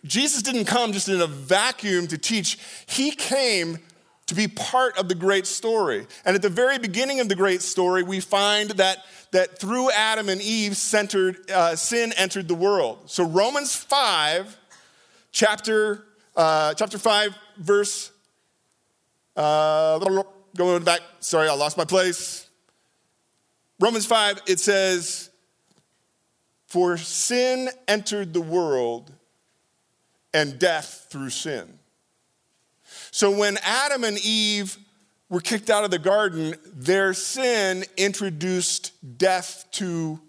Jesus 0.04 0.42
didn't 0.42 0.64
come 0.64 0.92
just 0.92 1.08
in 1.08 1.20
a 1.20 1.26
vacuum 1.26 2.06
to 2.08 2.18
teach, 2.18 2.58
He 2.86 3.10
came 3.12 3.78
to 4.26 4.34
be 4.34 4.48
part 4.48 4.96
of 4.98 5.08
the 5.08 5.14
great 5.14 5.46
story. 5.46 6.06
And 6.24 6.34
at 6.34 6.42
the 6.42 6.48
very 6.48 6.78
beginning 6.78 7.20
of 7.20 7.28
the 7.28 7.34
great 7.34 7.60
story, 7.60 8.02
we 8.02 8.20
find 8.20 8.70
that, 8.70 8.98
that 9.32 9.58
through 9.58 9.90
Adam 9.90 10.28
and 10.28 10.40
Eve, 10.40 10.76
centered, 10.76 11.50
uh, 11.50 11.76
sin 11.76 12.14
entered 12.16 12.48
the 12.48 12.54
world. 12.54 13.00
So, 13.06 13.24
Romans 13.24 13.76
5, 13.76 14.56
chapter, 15.32 16.04
uh, 16.36 16.72
chapter 16.74 16.98
5, 16.98 17.36
verse, 17.58 18.11
uh, 19.36 20.24
going 20.56 20.84
back, 20.84 21.00
sorry, 21.20 21.48
I 21.48 21.54
lost 21.54 21.76
my 21.76 21.84
place. 21.84 22.48
Romans 23.80 24.06
5, 24.06 24.42
it 24.46 24.60
says, 24.60 25.30
For 26.66 26.96
sin 26.96 27.68
entered 27.88 28.32
the 28.32 28.40
world 28.40 29.12
and 30.32 30.58
death 30.58 31.06
through 31.10 31.30
sin. 31.30 31.78
So 33.10 33.30
when 33.30 33.58
Adam 33.62 34.04
and 34.04 34.18
Eve 34.24 34.76
were 35.28 35.40
kicked 35.40 35.70
out 35.70 35.84
of 35.84 35.90
the 35.90 35.98
garden, 35.98 36.54
their 36.74 37.14
sin 37.14 37.84
introduced 37.96 38.92
death 39.18 39.66
to 39.72 40.20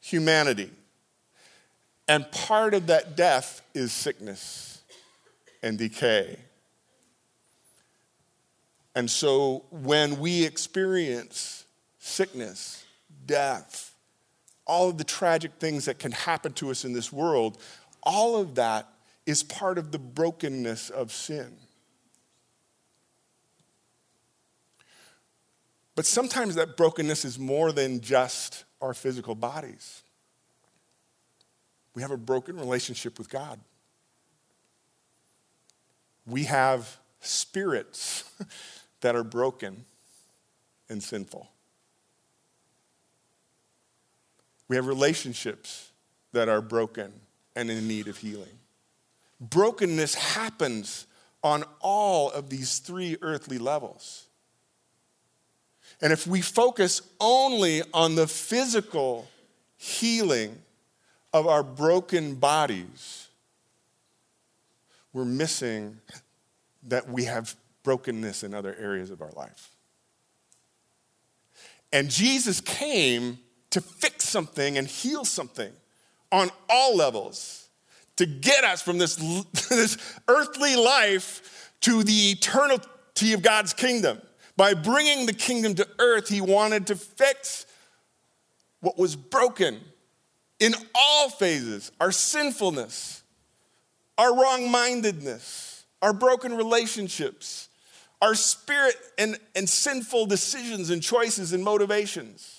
humanity. 0.00 0.70
And 2.08 2.30
part 2.32 2.72
of 2.72 2.86
that 2.86 3.16
death 3.16 3.62
is 3.74 3.92
sickness 3.92 4.82
and 5.62 5.76
decay. 5.76 6.38
And 8.98 9.08
so 9.08 9.64
when 9.70 10.18
we 10.18 10.44
experience 10.44 11.66
sickness, 12.00 12.84
death, 13.26 13.94
all 14.66 14.88
of 14.88 14.98
the 14.98 15.04
tragic 15.04 15.52
things 15.60 15.84
that 15.84 16.00
can 16.00 16.10
happen 16.10 16.52
to 16.54 16.72
us 16.72 16.84
in 16.84 16.94
this 16.94 17.12
world, 17.12 17.58
all 18.02 18.40
of 18.40 18.56
that 18.56 18.88
is 19.24 19.44
part 19.44 19.78
of 19.78 19.92
the 19.92 20.00
brokenness 20.00 20.90
of 20.90 21.12
sin. 21.12 21.58
But 25.94 26.04
sometimes 26.04 26.56
that 26.56 26.76
brokenness 26.76 27.24
is 27.24 27.38
more 27.38 27.70
than 27.70 28.00
just 28.00 28.64
our 28.82 28.94
physical 28.94 29.36
bodies. 29.36 30.02
We 31.94 32.02
have 32.02 32.10
a 32.10 32.16
broken 32.16 32.56
relationship 32.56 33.16
with 33.16 33.30
God. 33.30 33.60
We 36.26 36.46
have 36.46 36.98
spirits 37.20 38.24
that 39.00 39.14
are 39.14 39.24
broken 39.24 39.84
and 40.88 41.02
sinful. 41.02 41.48
We 44.68 44.76
have 44.76 44.86
relationships 44.86 45.90
that 46.32 46.48
are 46.48 46.60
broken 46.60 47.12
and 47.56 47.70
in 47.70 47.88
need 47.88 48.08
of 48.08 48.18
healing. 48.18 48.58
Brokenness 49.40 50.14
happens 50.14 51.06
on 51.42 51.64
all 51.80 52.30
of 52.30 52.50
these 52.50 52.78
three 52.78 53.16
earthly 53.22 53.58
levels. 53.58 54.26
And 56.00 56.12
if 56.12 56.26
we 56.26 56.40
focus 56.40 57.02
only 57.20 57.82
on 57.94 58.14
the 58.14 58.26
physical 58.26 59.28
healing 59.76 60.58
of 61.32 61.46
our 61.46 61.62
broken 61.62 62.34
bodies, 62.34 63.28
we're 65.12 65.24
missing 65.24 65.98
that 66.84 67.08
we 67.08 67.24
have 67.24 67.54
brokenness 67.82 68.44
in 68.44 68.54
other 68.54 68.76
areas 68.78 69.10
of 69.10 69.22
our 69.22 69.30
life. 69.32 69.70
And 71.92 72.10
Jesus 72.10 72.60
came 72.60 73.38
to 73.70 73.80
fix 73.80 74.24
something 74.24 74.76
and 74.76 74.86
heal 74.86 75.24
something 75.24 75.72
on 76.30 76.50
all 76.68 76.96
levels 76.96 77.68
to 78.16 78.26
get 78.26 78.64
us 78.64 78.82
from 78.82 78.98
this, 78.98 79.16
this 79.70 79.96
earthly 80.28 80.76
life 80.76 81.72
to 81.80 82.02
the 82.02 82.30
eternity 82.30 83.32
of 83.32 83.42
God's 83.42 83.72
kingdom. 83.72 84.20
By 84.56 84.74
bringing 84.74 85.26
the 85.26 85.32
kingdom 85.32 85.74
to 85.76 85.88
earth, 85.98 86.28
he 86.28 86.40
wanted 86.40 86.88
to 86.88 86.96
fix 86.96 87.64
what 88.80 88.98
was 88.98 89.16
broken 89.16 89.80
in 90.60 90.74
all 90.94 91.30
phases 91.30 91.92
our 92.00 92.10
sinfulness, 92.10 93.22
our 94.16 94.34
wrong 94.34 94.70
mindedness, 94.70 95.84
our 96.02 96.12
broken 96.12 96.56
relationships, 96.56 97.67
our 98.20 98.34
spirit 98.34 98.96
and, 99.16 99.38
and 99.54 99.68
sinful 99.68 100.26
decisions 100.26 100.90
and 100.90 101.02
choices 101.02 101.52
and 101.52 101.62
motivations. 101.62 102.54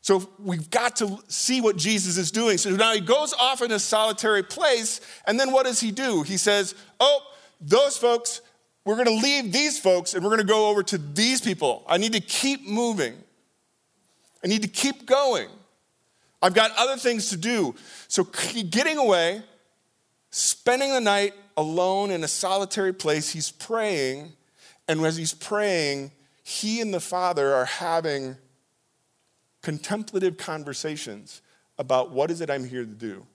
So 0.00 0.28
we've 0.38 0.70
got 0.70 0.96
to 0.96 1.18
see 1.26 1.60
what 1.60 1.76
Jesus 1.76 2.16
is 2.16 2.30
doing. 2.30 2.58
So 2.58 2.70
now 2.70 2.94
he 2.94 3.00
goes 3.00 3.32
off 3.32 3.60
in 3.60 3.72
a 3.72 3.78
solitary 3.78 4.44
place, 4.44 5.00
and 5.26 5.38
then 5.38 5.50
what 5.50 5.66
does 5.66 5.80
he 5.80 5.90
do? 5.90 6.22
He 6.22 6.36
says, 6.36 6.74
Oh, 7.00 7.22
those 7.60 7.96
folks, 7.96 8.40
we're 8.84 8.94
going 8.94 9.06
to 9.06 9.26
leave 9.26 9.52
these 9.52 9.80
folks 9.80 10.14
and 10.14 10.22
we're 10.22 10.30
going 10.30 10.40
to 10.40 10.46
go 10.46 10.70
over 10.70 10.82
to 10.84 10.96
these 10.96 11.40
people. 11.40 11.84
I 11.88 11.98
need 11.98 12.12
to 12.12 12.20
keep 12.20 12.66
moving. 12.68 13.14
I 14.44 14.46
need 14.46 14.62
to 14.62 14.68
keep 14.68 15.06
going. 15.06 15.48
I've 16.40 16.54
got 16.54 16.70
other 16.76 16.96
things 16.96 17.30
to 17.30 17.36
do. 17.36 17.74
So 18.06 18.22
getting 18.22 18.96
away, 18.96 19.42
spending 20.30 20.92
the 20.92 21.00
night 21.00 21.34
alone 21.56 22.10
in 22.10 22.22
a 22.22 22.28
solitary 22.28 22.92
place, 22.92 23.30
he's 23.30 23.50
praying. 23.50 24.32
And 24.88 25.04
as 25.04 25.16
he's 25.16 25.34
praying, 25.34 26.12
he 26.44 26.80
and 26.80 26.92
the 26.92 27.00
Father 27.00 27.54
are 27.54 27.64
having 27.64 28.36
contemplative 29.62 30.36
conversations 30.36 31.42
about 31.78 32.10
what 32.10 32.30
is 32.30 32.40
it 32.40 32.50
I'm 32.50 32.64
here 32.64 32.84
to 32.84 32.90
do? 32.90 33.26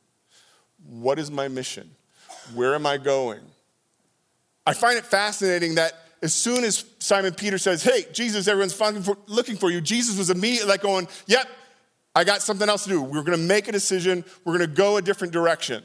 What 0.87 1.19
is 1.19 1.29
my 1.29 1.47
mission? 1.47 1.91
Where 2.53 2.73
am 2.73 2.85
I 2.85 2.97
going? 2.97 3.41
I 4.65 4.73
find 4.73 4.97
it 4.97 5.05
fascinating 5.05 5.75
that 5.75 5.93
as 6.21 6.33
soon 6.33 6.63
as 6.63 6.85
Simon 6.99 7.33
Peter 7.33 7.57
says, 7.57 7.83
Hey, 7.83 8.05
Jesus, 8.13 8.47
everyone's 8.47 8.79
looking 9.27 9.57
for 9.57 9.69
you, 9.69 9.81
Jesus 9.81 10.17
was 10.17 10.29
immediately 10.29 10.69
like 10.69 10.81
going, 10.81 11.07
Yep, 11.27 11.47
I 12.15 12.23
got 12.23 12.41
something 12.41 12.67
else 12.67 12.83
to 12.83 12.89
do. 12.89 13.01
We're 13.01 13.23
going 13.23 13.37
to 13.37 13.43
make 13.43 13.67
a 13.67 13.71
decision. 13.71 14.23
We're 14.43 14.57
going 14.57 14.69
to 14.69 14.75
go 14.75 14.97
a 14.97 15.01
different 15.01 15.33
direction 15.33 15.83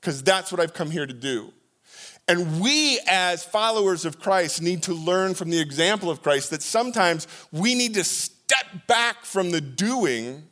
because 0.00 0.22
that's 0.22 0.52
what 0.52 0.60
I've 0.60 0.74
come 0.74 0.90
here 0.90 1.06
to 1.06 1.12
do. 1.12 1.52
And 2.28 2.60
we, 2.60 2.98
as 3.06 3.44
followers 3.44 4.04
of 4.04 4.18
Christ, 4.18 4.60
need 4.60 4.82
to 4.84 4.94
learn 4.94 5.34
from 5.34 5.50
the 5.50 5.60
example 5.60 6.10
of 6.10 6.22
Christ 6.22 6.50
that 6.50 6.62
sometimes 6.62 7.28
we 7.52 7.74
need 7.74 7.94
to 7.94 8.04
step 8.04 8.86
back 8.88 9.24
from 9.24 9.50
the 9.50 9.60
doing 9.60 10.42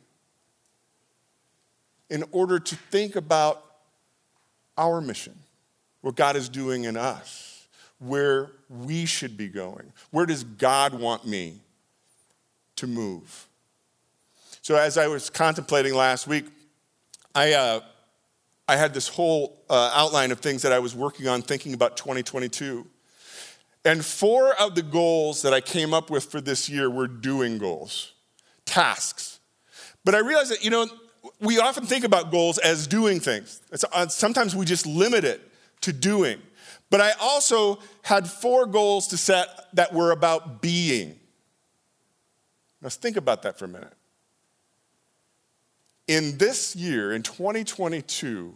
in 2.09 2.23
order 2.31 2.59
to 2.59 2.75
think 2.75 3.15
about 3.15 3.63
our 4.77 5.01
mission, 5.01 5.35
what 6.01 6.15
God 6.15 6.35
is 6.35 6.47
doing 6.47 6.85
in 6.85 6.95
us, 6.95 7.67
where 7.99 8.51
we 8.69 9.05
should 9.05 9.35
be 9.35 9.47
going. 9.47 9.91
Where 10.11 10.25
does 10.25 10.43
God 10.43 10.93
want 10.93 11.25
me 11.25 11.59
to 12.77 12.87
move? 12.87 13.47
So, 14.61 14.75
as 14.75 14.97
I 14.97 15.07
was 15.07 15.29
contemplating 15.29 15.93
last 15.93 16.27
week, 16.27 16.45
I, 17.33 17.53
uh, 17.53 17.81
I 18.67 18.75
had 18.77 18.93
this 18.93 19.07
whole 19.07 19.63
uh, 19.69 19.91
outline 19.93 20.31
of 20.31 20.39
things 20.39 20.63
that 20.63 20.71
I 20.71 20.79
was 20.79 20.95
working 20.95 21.27
on 21.27 21.41
thinking 21.41 21.73
about 21.73 21.97
2022. 21.97 22.87
And 23.83 24.03
four 24.03 24.53
of 24.59 24.73
the 24.73 24.81
goals 24.81 25.43
that 25.43 25.53
I 25.53 25.61
came 25.61 25.93
up 25.93 26.09
with 26.09 26.25
for 26.25 26.41
this 26.41 26.67
year 26.67 26.89
were 26.89 27.07
doing 27.07 27.59
goals, 27.59 28.13
tasks. 28.65 29.39
But 30.03 30.15
I 30.15 30.19
realized 30.19 30.51
that, 30.51 30.63
you 30.63 30.71
know, 30.71 30.87
we 31.39 31.59
often 31.59 31.85
think 31.85 32.03
about 32.03 32.31
goals 32.31 32.57
as 32.57 32.87
doing 32.87 33.19
things. 33.19 33.61
Uh, 33.93 34.07
sometimes 34.07 34.55
we 34.55 34.65
just 34.65 34.87
limit 34.87 35.23
it 35.23 35.41
to 35.81 35.93
doing. 35.93 36.41
But 36.89 37.01
I 37.01 37.11
also 37.19 37.79
had 38.01 38.27
four 38.27 38.65
goals 38.65 39.07
to 39.07 39.17
set 39.17 39.47
that 39.73 39.93
were 39.93 40.11
about 40.11 40.61
being. 40.61 41.19
Let's 42.81 42.95
think 42.95 43.17
about 43.17 43.43
that 43.43 43.57
for 43.57 43.65
a 43.65 43.67
minute. 43.67 43.93
In 46.07 46.37
this 46.37 46.75
year, 46.75 47.13
in 47.13 47.23
2022, 47.23 48.53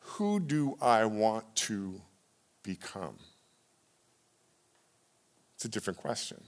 who 0.00 0.40
do 0.40 0.76
I 0.80 1.04
want 1.06 1.44
to 1.56 2.00
become? 2.62 3.16
It's 5.54 5.64
a 5.64 5.68
different 5.68 5.98
question. 5.98 6.42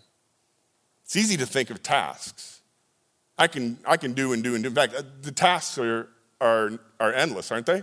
It's 1.05 1.17
easy 1.17 1.37
to 1.39 1.47
think 1.47 1.71
of 1.71 1.83
tasks. 1.83 2.61
I 3.39 3.47
can, 3.47 3.79
I 3.87 3.97
can 3.97 4.13
do 4.13 4.33
and 4.33 4.45
do 4.45 4.55
and 4.55 4.63
do. 4.63 4.69
In 4.69 4.75
fact, 4.75 4.95
uh, 4.95 5.03
the 5.23 5.33
tasks 5.33 5.79
are, 5.79 6.09
are, 6.41 6.73
are 7.01 7.13
endless, 7.15 7.51
aren't 7.51 7.67
they? 7.67 7.83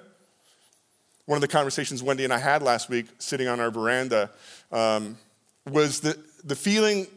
One 1.26 1.36
of 1.36 1.42
the 1.42 1.48
conversations 1.48 2.04
Wendy 2.04 2.24
and 2.24 2.32
I 2.32 2.38
had 2.38 2.62
last 2.62 2.90
week, 2.90 3.08
sitting 3.18 3.48
on 3.48 3.60
our 3.60 3.72
veranda, 3.72 4.30
um, 4.72 5.18
was 5.70 6.00
the, 6.00 6.18
the 6.44 6.56
feeling 6.56 7.08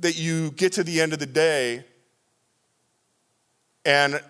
that 0.00 0.18
you 0.18 0.52
get 0.52 0.72
to 0.72 0.82
the 0.82 1.00
end 1.00 1.12
of 1.12 1.18
the 1.18 1.26
day 1.26 1.84
and 3.84 4.20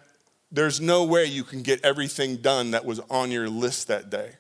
there's 0.52 0.80
no 0.80 1.04
way 1.04 1.24
you 1.26 1.44
can 1.44 1.62
get 1.62 1.84
everything 1.84 2.36
done 2.36 2.72
that 2.72 2.84
was 2.84 3.00
on 3.10 3.30
your 3.30 3.48
list 3.48 3.88
that 3.88 4.10
day, 4.10 4.32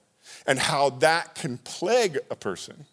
and 0.46 0.58
how 0.58 0.90
that 0.90 1.34
can 1.34 1.58
plague 1.58 2.18
a 2.30 2.36
person. 2.36 2.86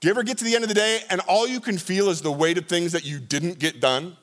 Do 0.00 0.08
you 0.08 0.12
ever 0.12 0.22
get 0.22 0.36
to 0.38 0.44
the 0.44 0.54
end 0.54 0.64
of 0.64 0.68
the 0.68 0.74
day 0.74 1.00
and 1.08 1.22
all 1.22 1.48
you 1.48 1.60
can 1.60 1.78
feel 1.78 2.10
is 2.10 2.20
the 2.20 2.30
weight 2.30 2.58
of 2.58 2.66
things 2.66 2.92
that 2.92 3.06
you 3.06 3.18
didn't 3.18 3.58
get 3.58 3.80
done? 3.80 4.18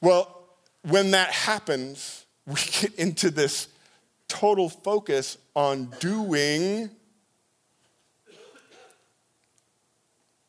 Well, 0.00 0.48
when 0.82 1.12
that 1.12 1.30
happens, 1.30 2.26
we 2.46 2.56
get 2.56 2.94
into 2.96 3.30
this 3.30 3.68
total 4.26 4.68
focus 4.68 5.38
on 5.54 5.92
doing. 6.00 6.90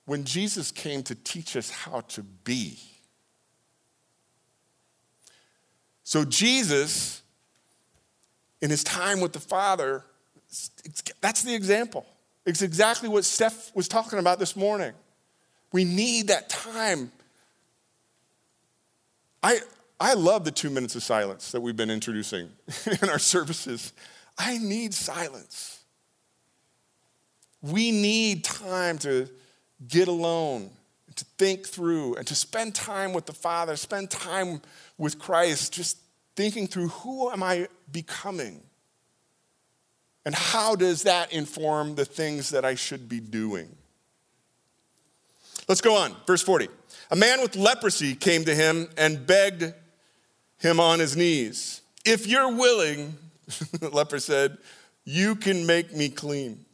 When 0.05 0.23
Jesus 0.23 0.71
came 0.71 1.03
to 1.03 1.13
teach 1.13 1.55
us 1.55 1.69
how 1.69 2.01
to 2.01 2.23
be. 2.23 2.79
So, 6.05 6.23
Jesus, 6.23 7.23
in 8.61 8.69
his 8.69 8.83
time 8.83 9.19
with 9.19 9.33
the 9.33 9.39
Father, 9.39 10.03
that's 11.19 11.41
the 11.41 11.53
example. 11.53 12.05
It's 12.45 12.61
exactly 12.61 13.09
what 13.09 13.25
Steph 13.25 13.75
was 13.75 13.87
talking 13.87 14.19
about 14.19 14.37
this 14.37 14.55
morning. 14.55 14.93
We 15.73 15.83
need 15.83 16.27
that 16.27 16.47
time. 16.47 17.11
I, 19.41 19.59
I 19.99 20.13
love 20.13 20.45
the 20.45 20.51
two 20.51 20.69
minutes 20.69 20.95
of 20.95 21.01
silence 21.01 21.51
that 21.51 21.61
we've 21.61 21.75
been 21.75 21.89
introducing 21.89 22.49
in 23.01 23.09
our 23.09 23.19
services. 23.19 23.91
I 24.37 24.59
need 24.59 24.93
silence. 24.93 25.83
We 27.63 27.89
need 27.89 28.43
time 28.43 28.99
to 28.99 29.27
get 29.87 30.07
alone, 30.07 30.69
to 31.15 31.25
think 31.37 31.65
through, 31.65 32.15
and 32.15 32.27
to 32.27 32.35
spend 32.35 32.75
time 32.75 33.13
with 33.13 33.25
the 33.25 33.33
Father, 33.33 33.75
spend 33.75 34.11
time 34.11 34.61
with 34.97 35.17
Christ, 35.17 35.73
just 35.73 35.97
thinking 36.35 36.67
through 36.67 36.89
who 36.89 37.31
am 37.31 37.41
I 37.41 37.67
becoming? 37.91 38.61
And 40.25 40.33
how 40.33 40.75
does 40.75 41.03
that 41.03 41.31
inform 41.31 41.95
the 41.95 42.05
things 42.05 42.49
that 42.49 42.65
I 42.65 42.75
should 42.75 43.07
be 43.07 43.19
doing? 43.19 43.69
Let's 45.67 45.81
go 45.81 45.95
on. 45.95 46.15
Verse 46.27 46.41
40. 46.41 46.67
A 47.11 47.15
man 47.15 47.41
with 47.41 47.55
leprosy 47.55 48.15
came 48.15 48.43
to 48.45 48.55
him 48.55 48.89
and 48.97 49.25
begged 49.25 49.73
him 50.57 50.79
on 50.79 50.99
his 50.99 51.15
knees. 51.15 51.81
If 52.03 52.27
you're 52.27 52.55
willing, 52.55 53.17
the 53.79 53.89
leper 53.89 54.19
said, 54.19 54.57
you 55.03 55.35
can 55.35 55.65
make 55.65 55.95
me 55.95 56.09
clean. 56.09 56.64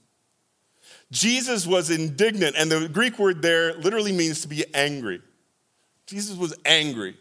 Jesus 1.12 1.68
was 1.68 1.90
indignant, 1.90 2.56
and 2.58 2.72
the 2.72 2.88
Greek 2.88 3.20
word 3.20 3.42
there 3.42 3.74
literally 3.74 4.14
means 4.14 4.42
to 4.42 4.48
be 4.48 4.64
angry. 4.74 5.22
Jesus 6.08 6.38
was 6.38 6.56
angry. 6.66 7.16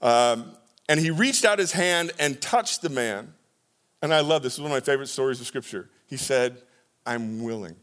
Um, 0.00 0.52
and 0.88 0.98
he 1.00 1.10
reached 1.10 1.44
out 1.44 1.58
his 1.58 1.72
hand 1.72 2.12
and 2.18 2.40
touched 2.40 2.82
the 2.82 2.88
man. 2.88 3.34
And 4.00 4.12
I 4.14 4.20
love 4.20 4.42
this. 4.42 4.52
This 4.52 4.58
is 4.58 4.62
one 4.62 4.70
of 4.72 4.76
my 4.76 4.80
favorite 4.80 5.08
stories 5.08 5.40
of 5.40 5.46
Scripture. 5.46 5.88
He 6.06 6.16
said, 6.16 6.56
I'm 7.04 7.42
willing. 7.42 7.76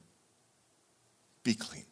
Be 1.43 1.55
clean. 1.55 1.85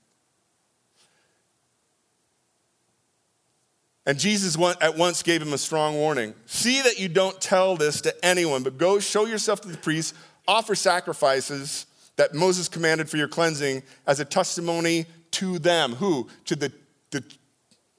And 4.06 4.18
Jesus 4.18 4.58
at 4.80 4.98
once 4.98 5.22
gave 5.22 5.42
him 5.42 5.52
a 5.52 5.58
strong 5.58 5.96
warning 5.96 6.34
See 6.46 6.82
that 6.82 6.98
you 6.98 7.10
don't 7.10 7.40
tell 7.42 7.76
this 7.76 8.00
to 8.02 8.26
anyone, 8.26 8.64
but 8.64 8.78
go 8.78 9.00
show 9.00 9.26
yourself 9.26 9.60
to 9.62 9.68
the 9.68 9.78
priest, 9.78 10.16
offer 10.48 10.76
sacrifices 10.76 11.86
that 12.18 12.34
Moses 12.34 12.68
commanded 12.68 13.10
for 13.10 13.18
your 13.18 13.28
cleansing 13.28 13.84
as 14.06 14.20
a 14.20 14.26
testimony 14.26 15.06
to 15.32 15.60
them. 15.60 15.94
Who? 15.94 16.28
To 16.46 16.56
the, 16.56 16.72
the 17.12 17.24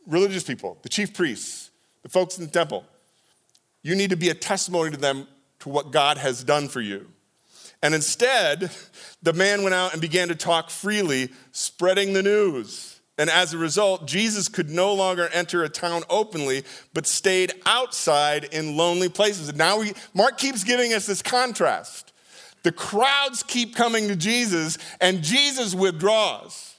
religious 0.07 0.43
people, 0.43 0.79
the 0.83 0.89
chief 0.89 1.15
priests, 1.15 1.71
the 2.03 2.09
folks 2.09 2.39
in 2.39 2.45
the 2.45 2.51
temple. 2.51 2.85
You 3.83 3.95
need 3.95 4.11
to 4.11 4.17
be 4.17 4.29
a 4.29 4.35
testimony 4.35 4.91
to 4.91 4.97
them 4.97 5.27
to 5.61 5.69
what 5.69 5.93
God 5.93 6.19
has 6.19 6.45
done 6.45 6.69
for 6.69 6.81
you. 6.81 7.07
And 7.83 7.95
instead, 7.95 8.71
the 9.23 9.33
man 9.33 9.63
went 9.63 9.75
out 9.75 9.93
and 9.93 10.01
began 10.01 10.29
to 10.29 10.35
talk 10.35 10.69
freely, 10.69 11.31
spreading 11.53 12.13
the 12.13 12.23
news. 12.23 13.01
And 13.19 13.31
as 13.31 13.53
a 13.53 13.59
result, 13.59 14.07
Jesus 14.07 14.49
could 14.49 14.71
no 14.71 14.95
longer 14.95 15.29
enter 15.33 15.65
a 15.65 15.69
town 15.69 16.03
openly, 16.09 16.65
but 16.95 17.07
stayed 17.07 17.53
outside 17.67 18.45
in 18.45 18.77
lonely 18.77 19.09
places. 19.09 19.49
And 19.49 19.59
now 19.59 19.81
we, 19.81 19.93
Mark 20.15 20.39
keeps 20.39 20.65
giving 20.65 20.93
us 20.93 21.07
this 21.07 21.23
contrast. 21.23 22.08
The 22.63 22.73
crowds 22.73 23.43
keep 23.43 23.75
coming 23.75 24.09
to 24.09 24.17
Jesus, 24.17 24.79
and 25.01 25.23
Jesus 25.23 25.75
withdraws. 25.75 26.77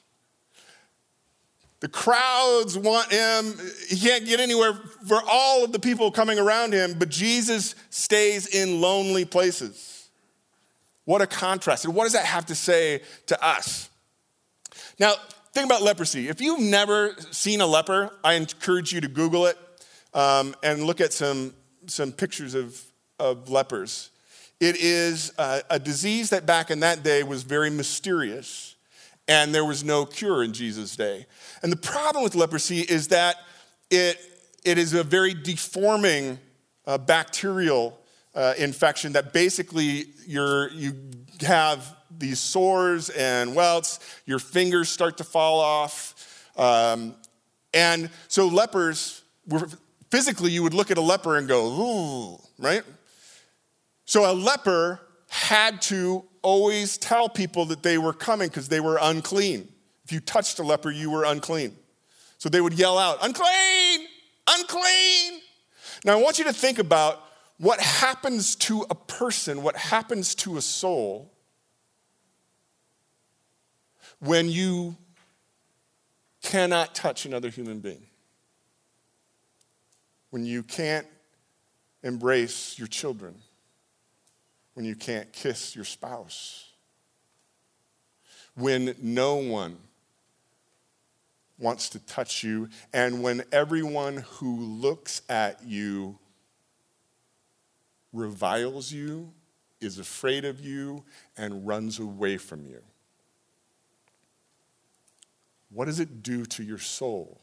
The 1.79 1.87
crowds 1.87 2.77
want 2.77 3.11
him. 3.11 3.57
He 3.87 3.97
can't 3.97 4.25
get 4.25 4.39
anywhere 4.39 4.73
for 5.07 5.21
all 5.27 5.63
of 5.63 5.71
the 5.71 5.79
people 5.79 6.11
coming 6.11 6.37
around 6.37 6.73
him, 6.73 6.95
but 6.99 7.09
Jesus 7.09 7.75
stays 7.89 8.47
in 8.47 8.81
lonely 8.81 9.23
places. 9.23 10.09
What 11.05 11.21
a 11.21 11.27
contrast. 11.27 11.85
And 11.85 11.95
what 11.95 12.03
does 12.03 12.13
that 12.13 12.25
have 12.25 12.45
to 12.47 12.55
say 12.55 13.01
to 13.27 13.43
us? 13.43 13.89
Now, 14.99 15.13
think 15.53 15.65
about 15.65 15.81
leprosy. 15.81 16.27
If 16.27 16.41
you've 16.41 16.59
never 16.59 17.15
seen 17.31 17.61
a 17.61 17.65
leper, 17.65 18.11
I 18.23 18.33
encourage 18.33 18.91
you 18.91 19.01
to 19.01 19.07
Google 19.07 19.45
it 19.45 19.57
um, 20.13 20.55
and 20.61 20.83
look 20.83 20.99
at 20.99 21.13
some, 21.13 21.53
some 21.87 22.11
pictures 22.11 22.53
of, 22.53 22.79
of 23.17 23.49
lepers. 23.49 24.11
It 24.59 24.75
is 24.77 25.31
a, 25.37 25.61
a 25.69 25.79
disease 25.79 26.31
that 26.31 26.45
back 26.45 26.69
in 26.69 26.81
that 26.81 27.03
day 27.03 27.23
was 27.23 27.43
very 27.43 27.69
mysterious, 27.69 28.75
and 29.27 29.53
there 29.53 29.65
was 29.65 29.83
no 29.83 30.05
cure 30.05 30.43
in 30.43 30.53
Jesus' 30.53 30.95
day. 30.95 31.25
And 31.63 31.71
the 31.71 31.77
problem 31.77 32.23
with 32.23 32.35
leprosy 32.35 32.81
is 32.81 33.07
that 33.09 33.37
it, 33.89 34.17
it 34.65 34.77
is 34.77 34.93
a 34.93 35.03
very 35.03 35.33
deforming 35.33 36.39
uh, 36.85 36.97
bacterial 36.97 37.99
uh, 38.35 38.53
infection 38.57 39.13
that 39.13 39.33
basically 39.33 40.05
you 40.25 40.67
you 40.73 40.93
have 41.41 41.95
these 42.19 42.39
sores 42.39 43.09
and 43.09 43.55
welts, 43.55 43.99
your 44.25 44.39
fingers 44.39 44.89
start 44.89 45.17
to 45.17 45.23
fall 45.23 45.59
off. 45.59 46.49
Um, 46.57 47.15
and 47.73 48.09
so 48.27 48.47
lepers, 48.47 49.23
were, 49.47 49.67
physically, 50.09 50.51
you 50.51 50.63
would 50.63 50.73
look 50.73 50.91
at 50.91 50.97
a 50.97 51.01
leper 51.01 51.37
and 51.37 51.47
go, 51.47 51.67
ooh, 51.67 52.39
right? 52.57 52.83
So 54.09 54.27
a 54.27 54.33
leper 54.33 54.99
had 55.27 55.83
to 55.83 56.25
always 56.41 56.97
tell 56.97 57.29
people 57.29 57.65
that 57.65 57.83
they 57.83 57.99
were 57.99 58.11
coming 58.11 58.47
because 58.47 58.67
they 58.67 58.79
were 58.79 58.97
unclean. 58.99 59.71
If 60.03 60.11
you 60.11 60.19
touched 60.19 60.57
a 60.57 60.63
leper, 60.63 60.89
you 60.89 61.11
were 61.11 61.25
unclean. 61.25 61.75
So 62.39 62.49
they 62.49 62.59
would 62.59 62.73
yell 62.73 62.97
out, 62.97 63.19
unclean, 63.21 64.07
unclean. 64.49 65.41
Now 66.05 66.17
I 66.17 66.21
want 66.23 66.39
you 66.39 66.45
to 66.45 66.53
think 66.53 66.79
about 66.79 67.21
what 67.59 67.79
happens 67.79 68.55
to 68.55 68.83
a 68.89 68.95
person, 68.95 69.61
what 69.61 69.75
happens 69.75 70.33
to 70.35 70.57
a 70.57 70.61
soul 70.63 71.31
when 74.17 74.49
you 74.49 74.97
cannot 76.41 76.95
touch 76.95 77.27
another 77.27 77.49
human 77.49 77.77
being, 77.77 78.07
when 80.31 80.45
you 80.45 80.63
can't 80.63 81.05
embrace 82.01 82.79
your 82.79 82.87
children, 82.87 83.35
when 84.79 84.85
you 84.85 84.95
can't 84.95 85.33
kiss 85.33 85.75
your 85.75 85.83
spouse, 85.83 86.69
when 88.55 88.95
no 89.01 89.35
one 89.35 89.75
wants 91.57 91.89
to 91.89 91.99
touch 91.99 92.45
you, 92.45 92.69
and 92.93 93.21
when 93.21 93.43
everyone 93.51 94.23
who 94.35 94.55
looks 94.57 95.21
at 95.27 95.61
you 95.65 96.17
reviles 98.13 98.89
you, 98.89 99.33
is 99.81 99.99
afraid 99.99 100.45
of 100.45 100.61
you, 100.61 101.03
and 101.35 101.67
runs 101.67 101.99
away 101.99 102.37
from 102.37 102.65
you. 102.65 102.81
What 105.71 105.87
does 105.87 105.99
it 105.99 106.23
do 106.23 106.45
to 106.45 106.63
your 106.63 106.79
soul 106.79 107.41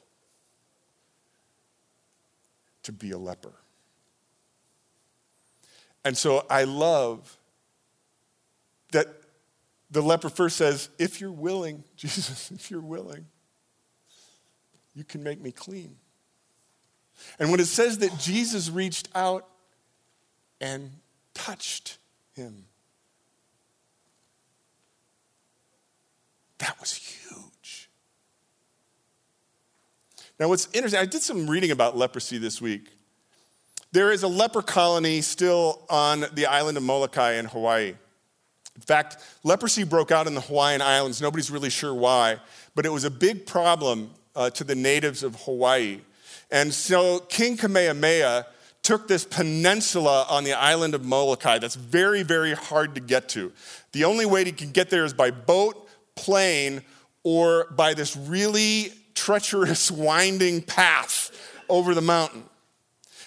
to 2.83 2.92
be 2.92 3.11
a 3.11 3.18
leper? 3.18 3.53
And 6.07 6.16
so 6.16 6.47
I 6.49 6.62
love 6.62 7.37
that 8.92 9.09
the 9.90 10.01
leper 10.01 10.29
first 10.29 10.57
says, 10.57 10.88
If 11.01 11.21
you're 11.21 11.33
willing, 11.33 11.83
Jesus, 11.97 12.53
if 12.53 12.71
you're 12.71 12.79
willing, 12.79 13.27
you 14.95 15.03
can 15.03 15.25
make 15.25 15.40
me 15.40 15.51
clean. 15.51 15.97
And 17.40 17.51
when 17.51 17.59
it 17.59 17.64
says 17.64 17.99
that 17.99 18.16
Jesus 18.21 18.71
reached 18.71 19.09
out 19.16 19.49
and 20.61 20.92
touched 21.35 21.99
him, 22.37 22.66
that 26.59 26.79
was 26.79 26.95
huge. 26.95 27.90
Now, 30.38 30.51
what's 30.51 30.69
interesting, 30.73 31.01
I 31.01 31.07
did 31.07 31.23
some 31.23 31.51
reading 31.51 31.73
about 31.73 31.97
leprosy 31.97 32.38
this 32.38 32.62
week. 32.62 32.95
There 33.92 34.12
is 34.12 34.22
a 34.22 34.29
leper 34.29 34.62
colony 34.62 35.20
still 35.20 35.85
on 35.88 36.27
the 36.35 36.46
island 36.46 36.77
of 36.77 36.83
Molokai 36.83 37.35
in 37.35 37.46
Hawaii. 37.46 37.94
In 38.75 38.83
fact, 38.83 39.16
leprosy 39.42 39.85
broke 39.85 40.11
out 40.11 40.27
in 40.27 40.35
the 40.35 40.40
Hawaiian 40.42 40.83
Islands. 40.83 41.22
Nobody's 41.22 41.51
really 41.51 41.70
sure 41.70 41.94
why, 41.94 42.38
but 42.75 42.85
it 42.85 42.90
was 42.90 43.05
a 43.05 43.11
big 43.11 43.46
problem 43.46 44.11
uh, 44.35 44.51
to 44.51 44.64
the 44.64 44.75
natives 44.75 45.22
of 45.22 45.35
Hawaii. 45.42 46.01
And 46.51 46.72
so 46.72 47.20
King 47.20 47.57
Kamehameha 47.57 48.46
took 48.83 49.09
this 49.09 49.25
peninsula 49.25 50.27
on 50.29 50.44
the 50.44 50.53
island 50.53 50.94
of 50.94 51.05
Molokai 51.05 51.59
that's 51.59 51.75
very, 51.75 52.22
very 52.22 52.53
hard 52.53 52.94
to 52.94 53.01
get 53.01 53.29
to. 53.31 53.53
The 53.92 54.05
only 54.05 54.27
way 54.27 54.44
he 54.44 54.53
can 54.53 54.70
get 54.70 54.90
there 54.90 55.05
is 55.05 55.12
by 55.12 55.31
boat, 55.31 55.88
plane, 56.14 56.83
or 57.25 57.66
by 57.72 57.94
this 57.94 58.16
really 58.16 58.92
treacherous, 59.14 59.90
winding 59.90 60.62
path 60.62 61.33
over 61.68 61.94
the 61.94 62.01
mountain. 62.03 62.44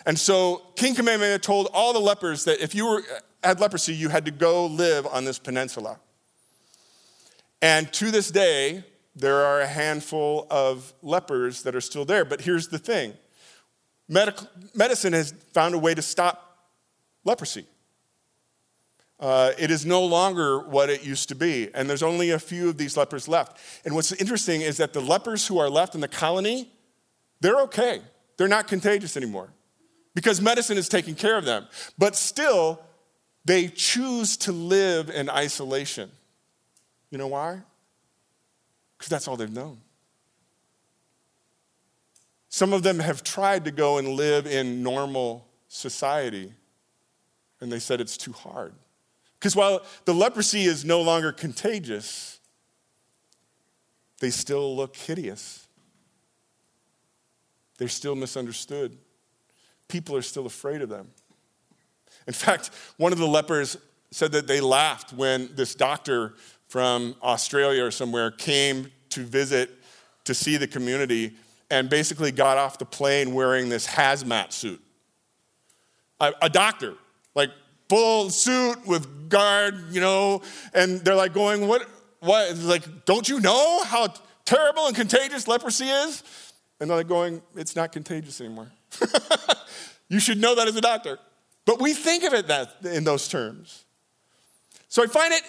And 0.10 0.17
so 0.17 0.63
King 0.76 0.95
Kamehameha 0.95 1.38
told 1.38 1.67
all 1.72 1.93
the 1.93 2.00
lepers 2.00 2.45
that 2.45 2.63
if 2.63 2.74
you 2.74 2.88
were, 2.88 3.04
had 3.43 3.60
leprosy, 3.60 3.93
you 3.93 4.10
had 4.10 4.26
to 4.26 4.32
go 4.32 4.65
live 4.65 5.06
on 5.06 5.24
this 5.24 5.38
peninsula. 5.38 6.00
And 7.62 7.93
to 7.93 8.10
this 8.10 8.32
day, 8.32 8.84
there 9.15 9.36
are 9.36 9.62
a 9.62 9.67
handful 9.67 10.48
of 10.50 10.95
lepers 11.04 11.62
that 11.62 11.76
are 11.76 11.82
still 11.82 12.06
there. 12.06 12.26
But 12.26 12.41
here's 12.41 12.69
the 12.69 12.80
thing 12.80 13.13
Medical, 14.08 14.48
medicine 14.74 15.13
has 15.13 15.32
found 15.54 15.76
a 15.76 15.78
way 15.78 15.93
to 15.93 16.02
stop 16.02 16.58
leprosy. 17.24 17.67
Uh, 19.19 19.52
it 19.60 19.69
is 19.69 19.86
no 19.86 20.04
longer 20.04 20.58
what 20.58 20.89
it 20.89 21.06
used 21.06 21.30
to 21.30 21.36
be, 21.36 21.69
and 21.76 21.88
there's 21.88 22.02
only 22.02 22.32
a 22.32 22.39
few 22.39 22.69
of 22.69 22.80
these 22.80 22.98
lepers 22.98 23.28
left. 23.28 23.60
And 23.86 23.93
what's 23.93 24.12
interesting 24.13 24.62
is 24.62 24.78
that 24.78 24.91
the 24.93 25.02
lepers 25.02 25.45
who 25.45 25.60
are 25.60 25.69
left 25.69 25.93
in 25.93 26.02
the 26.02 26.08
colony, 26.08 26.72
they're 27.41 27.62
okay. 27.62 28.02
They're 28.38 28.48
not 28.48 28.67
contagious 28.67 29.15
anymore 29.15 29.52
because 30.15 30.41
medicine 30.41 30.78
is 30.78 30.89
taking 30.89 31.15
care 31.15 31.38
of 31.38 31.45
them. 31.45 31.67
But 31.98 32.15
still, 32.15 32.80
they 33.45 33.67
choose 33.67 34.38
to 34.38 34.52
live 34.52 35.10
in 35.10 35.30
isolation. 35.30 36.12
You 37.10 37.17
know 37.17 37.28
why? 37.28 37.62
Because 38.98 39.10
that's 39.10 39.28
all 39.28 39.38
they've 39.38 39.52
known. 39.52 39.80
Some 42.50 42.74
of 42.74 42.84
them 42.84 43.00
have 43.00 43.24
tried 43.24 43.65
to 43.65 43.72
go 43.72 43.98
and 43.98 44.10
live 44.10 44.48
in 44.48 44.82
normal 44.82 45.48
society, 45.67 46.52
and 47.62 47.72
they 47.72 47.80
said 47.80 48.02
it's 48.02 48.17
too 48.17 48.34
hard. 48.34 48.74
Because 49.39 49.56
while 49.56 49.82
the 50.06 50.13
leprosy 50.13 50.63
is 50.63 50.84
no 50.84 51.02
longer 51.02 51.32
contagious, 51.32 52.39
they 54.19 54.32
still 54.32 54.76
look 54.76 54.95
hideous. 54.95 55.67
They're 57.78 57.88
still 57.88 58.15
misunderstood. 58.15 58.98
People 59.89 60.15
are 60.15 60.21
still 60.21 60.45
afraid 60.45 60.82
of 60.82 60.88
them. 60.88 61.10
In 62.28 62.34
fact, 62.34 62.69
one 62.97 63.12
of 63.12 63.19
the 63.19 63.28
lepers 63.28 63.75
said 64.12 64.32
that 64.32 64.47
they 64.47 64.62
laughed 64.62 65.13
when 65.13 65.49
this 65.56 65.75
doctor 65.75 66.36
from 66.67 67.15
Australia 67.21 67.84
or 67.84 67.91
somewhere 67.91 68.32
came 68.32 68.91
to 69.10 69.25
visit 69.25 69.71
to 70.25 70.34
see 70.34 70.58
the 70.58 70.67
community 70.67 71.34
and 71.71 71.89
basically 71.89 72.32
got 72.32 72.58
off 72.58 72.78
the 72.78 72.86
plane 72.86 73.34
wearing 73.34 73.69
this 73.69 73.88
hazmat 73.88 74.54
suit. 74.54 74.82
A, 76.19 76.34
a 76.43 76.49
doctor, 76.49 76.95
like 77.36 77.49
full 77.89 78.30
suit 78.30 78.86
with 78.86 79.30
guard, 79.30 79.86
you 79.91 80.02
know, 80.02 80.41
and 80.73 80.99
they're 80.99 81.15
like 81.15 81.34
going, 81.34 81.67
what, 81.67 81.88
what, 82.19 82.56
like, 82.58 83.06
don't 83.06 83.28
you 83.28 83.39
know 83.39 83.84
how 83.84 84.13
terrible 84.45 84.86
and 84.88 84.95
contagious 84.95 85.47
leprosy 85.47 85.86
is? 85.86 86.23
And 86.80 86.89
they're 86.89 86.97
like 86.97 87.08
going, 87.08 87.41
it's 87.56 87.75
not 87.75 87.91
contagious 87.91 88.39
anymore. 88.41 88.71
you 90.10 90.19
should 90.19 90.39
know 90.39 90.56
that 90.56 90.67
as 90.67 90.75
a 90.75 90.82
doctor. 90.82 91.19
But 91.65 91.82
we 91.82 91.93
think 91.93 92.23
of 92.23 92.34
it 92.34 92.47
that 92.47 92.75
in 92.84 93.04
those 93.04 93.28
terms. 93.28 93.84
So 94.88 95.04
I 95.04 95.08
find 95.08 95.34
it, 95.34 95.43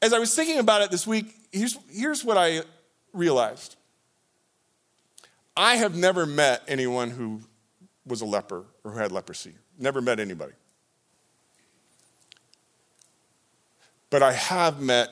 as 0.00 0.12
I 0.12 0.18
was 0.18 0.34
thinking 0.34 0.58
about 0.58 0.82
it 0.82 0.90
this 0.90 1.06
week, 1.06 1.34
here's, 1.52 1.76
here's 1.90 2.24
what 2.24 2.38
I 2.38 2.62
realized. 3.12 3.76
I 5.56 5.76
have 5.76 5.94
never 5.94 6.24
met 6.24 6.62
anyone 6.66 7.10
who 7.10 7.42
was 8.06 8.22
a 8.22 8.24
leper 8.24 8.64
or 8.82 8.92
who 8.92 8.98
had 8.98 9.12
leprosy. 9.12 9.52
Never 9.78 10.00
met 10.00 10.20
anybody. 10.20 10.52
But 14.08 14.22
I 14.22 14.32
have 14.32 14.80
met 14.80 15.10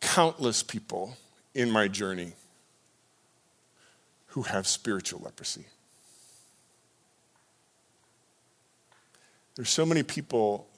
countless 0.00 0.62
people 0.62 1.16
in 1.54 1.70
my 1.70 1.88
journey 1.88 2.32
who 4.28 4.42
have 4.42 4.66
spiritual 4.66 5.20
leprosy. 5.20 5.66
There's 9.54 9.70
so 9.70 9.84
many 9.84 10.02
people 10.02 10.68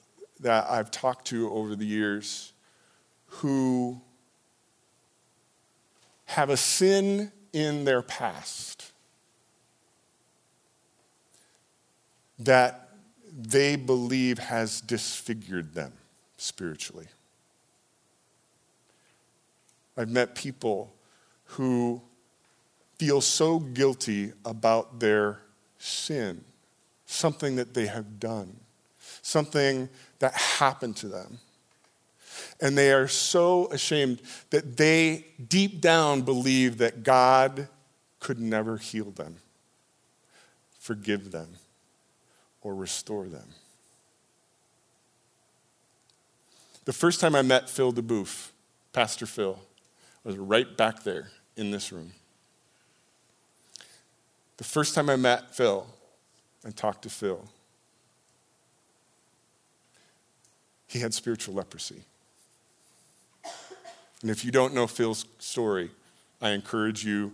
that 0.41 0.69
I've 0.69 0.91
talked 0.91 1.27
to 1.27 1.49
over 1.51 1.75
the 1.75 1.85
years 1.85 2.51
who 3.27 4.01
have 6.25 6.49
a 6.49 6.57
sin 6.57 7.31
in 7.53 7.85
their 7.85 8.01
past 8.01 8.91
that 12.39 12.89
they 13.31 13.75
believe 13.75 14.39
has 14.39 14.81
disfigured 14.81 15.73
them 15.73 15.93
spiritually. 16.37 17.07
I've 19.97 20.09
met 20.09 20.35
people 20.35 20.93
who 21.45 22.01
feel 22.97 23.21
so 23.21 23.59
guilty 23.59 24.33
about 24.43 24.99
their 24.99 25.39
sin, 25.77 26.43
something 27.05 27.55
that 27.55 27.73
they 27.73 27.85
have 27.87 28.19
done, 28.19 28.57
something 29.25 29.89
that 30.19 30.33
happened 30.33 30.95
to 30.95 31.07
them 31.07 31.39
and 32.61 32.77
they 32.77 32.91
are 32.91 33.07
so 33.07 33.67
ashamed 33.71 34.21
that 34.49 34.77
they 34.77 35.25
deep 35.47 35.81
down 35.81 36.21
believe 36.21 36.77
that 36.77 37.03
God 37.03 37.67
could 38.19 38.39
never 38.39 38.77
heal 38.77 39.11
them, 39.11 39.37
forgive 40.79 41.31
them, 41.31 41.49
or 42.61 42.75
restore 42.75 43.27
them. 43.27 43.47
The 46.85 46.93
first 46.93 47.19
time 47.19 47.35
I 47.35 47.41
met 47.41 47.69
Phil 47.69 47.91
DeBouf, 47.91 48.49
Pastor 48.93 49.25
Phil, 49.25 49.59
I 50.23 50.27
was 50.27 50.37
right 50.37 50.77
back 50.77 51.03
there 51.03 51.29
in 51.57 51.71
this 51.71 51.91
room. 51.91 52.13
The 54.57 54.63
first 54.63 54.95
time 54.95 55.09
I 55.09 55.15
met 55.15 55.55
Phil 55.55 55.85
and 56.63 56.75
talked 56.75 57.01
to 57.03 57.09
Phil, 57.09 57.43
he 60.87 60.99
had 60.99 61.13
spiritual 61.13 61.55
leprosy. 61.55 62.03
And 64.21 64.31
if 64.31 64.43
you 64.45 64.51
don't 64.51 64.73
know 64.73 64.87
Phil's 64.87 65.25
story, 65.39 65.91
I 66.41 66.51
encourage 66.51 67.05
you 67.05 67.33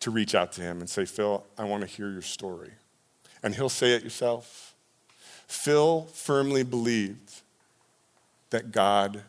to 0.00 0.10
reach 0.10 0.34
out 0.34 0.52
to 0.52 0.60
him 0.60 0.80
and 0.80 0.88
say, 0.88 1.04
Phil, 1.04 1.44
I 1.56 1.64
want 1.64 1.82
to 1.82 1.86
hear 1.86 2.10
your 2.10 2.22
story. 2.22 2.70
And 3.42 3.54
he'll 3.54 3.68
say 3.68 3.92
it 3.92 4.02
yourself. 4.02 4.74
Phil 5.46 6.02
firmly 6.12 6.62
believed 6.62 7.42
that 8.50 8.72
God 8.72 9.22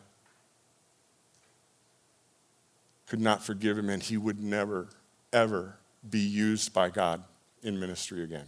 could 3.08 3.20
not 3.20 3.42
forgive 3.42 3.78
him 3.78 3.88
and 3.88 4.02
he 4.02 4.16
would 4.16 4.42
never, 4.42 4.88
ever 5.32 5.76
be 6.08 6.20
used 6.20 6.72
by 6.72 6.90
God 6.90 7.22
in 7.62 7.80
ministry 7.80 8.22
again. 8.22 8.46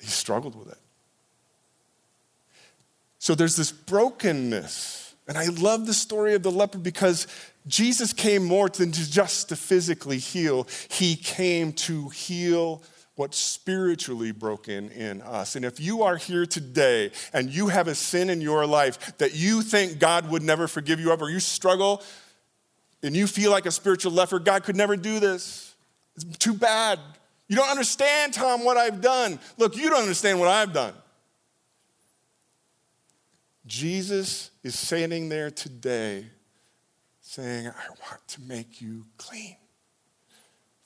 He 0.00 0.06
struggled 0.06 0.54
with 0.54 0.68
it. 0.68 0.78
So 3.28 3.34
there's 3.34 3.56
this 3.56 3.72
brokenness. 3.72 5.14
And 5.28 5.36
I 5.36 5.48
love 5.48 5.84
the 5.84 5.92
story 5.92 6.32
of 6.32 6.42
the 6.42 6.50
leper 6.50 6.78
because 6.78 7.26
Jesus 7.66 8.14
came 8.14 8.42
more 8.42 8.70
than 8.70 8.90
just 8.90 9.50
to 9.50 9.56
physically 9.56 10.16
heal, 10.16 10.66
he 10.88 11.14
came 11.14 11.74
to 11.74 12.08
heal 12.08 12.82
what's 13.16 13.36
spiritually 13.36 14.32
broken 14.32 14.90
in 14.92 15.20
us. 15.20 15.56
And 15.56 15.66
if 15.66 15.78
you 15.78 16.04
are 16.04 16.16
here 16.16 16.46
today 16.46 17.10
and 17.34 17.50
you 17.50 17.68
have 17.68 17.86
a 17.86 17.94
sin 17.94 18.30
in 18.30 18.40
your 18.40 18.64
life 18.64 19.18
that 19.18 19.34
you 19.34 19.60
think 19.60 19.98
God 19.98 20.30
would 20.30 20.42
never 20.42 20.66
forgive 20.66 20.98
you 20.98 21.12
of, 21.12 21.20
or 21.20 21.28
you 21.28 21.38
struggle 21.38 22.02
and 23.02 23.14
you 23.14 23.26
feel 23.26 23.50
like 23.50 23.66
a 23.66 23.70
spiritual 23.70 24.12
leper, 24.12 24.38
God 24.38 24.64
could 24.64 24.74
never 24.74 24.96
do 24.96 25.20
this. 25.20 25.74
It's 26.16 26.24
too 26.38 26.54
bad. 26.54 26.98
You 27.46 27.56
don't 27.56 27.68
understand, 27.68 28.32
Tom, 28.32 28.64
what 28.64 28.78
I've 28.78 29.02
done. 29.02 29.38
Look, 29.58 29.76
you 29.76 29.90
don't 29.90 30.00
understand 30.00 30.40
what 30.40 30.48
I've 30.48 30.72
done. 30.72 30.94
Jesus 33.68 34.50
is 34.64 34.78
standing 34.78 35.28
there 35.28 35.50
today 35.50 36.24
saying, 37.20 37.68
I 37.68 37.88
want 37.88 38.26
to 38.28 38.40
make 38.40 38.80
you 38.80 39.04
clean. 39.18 39.56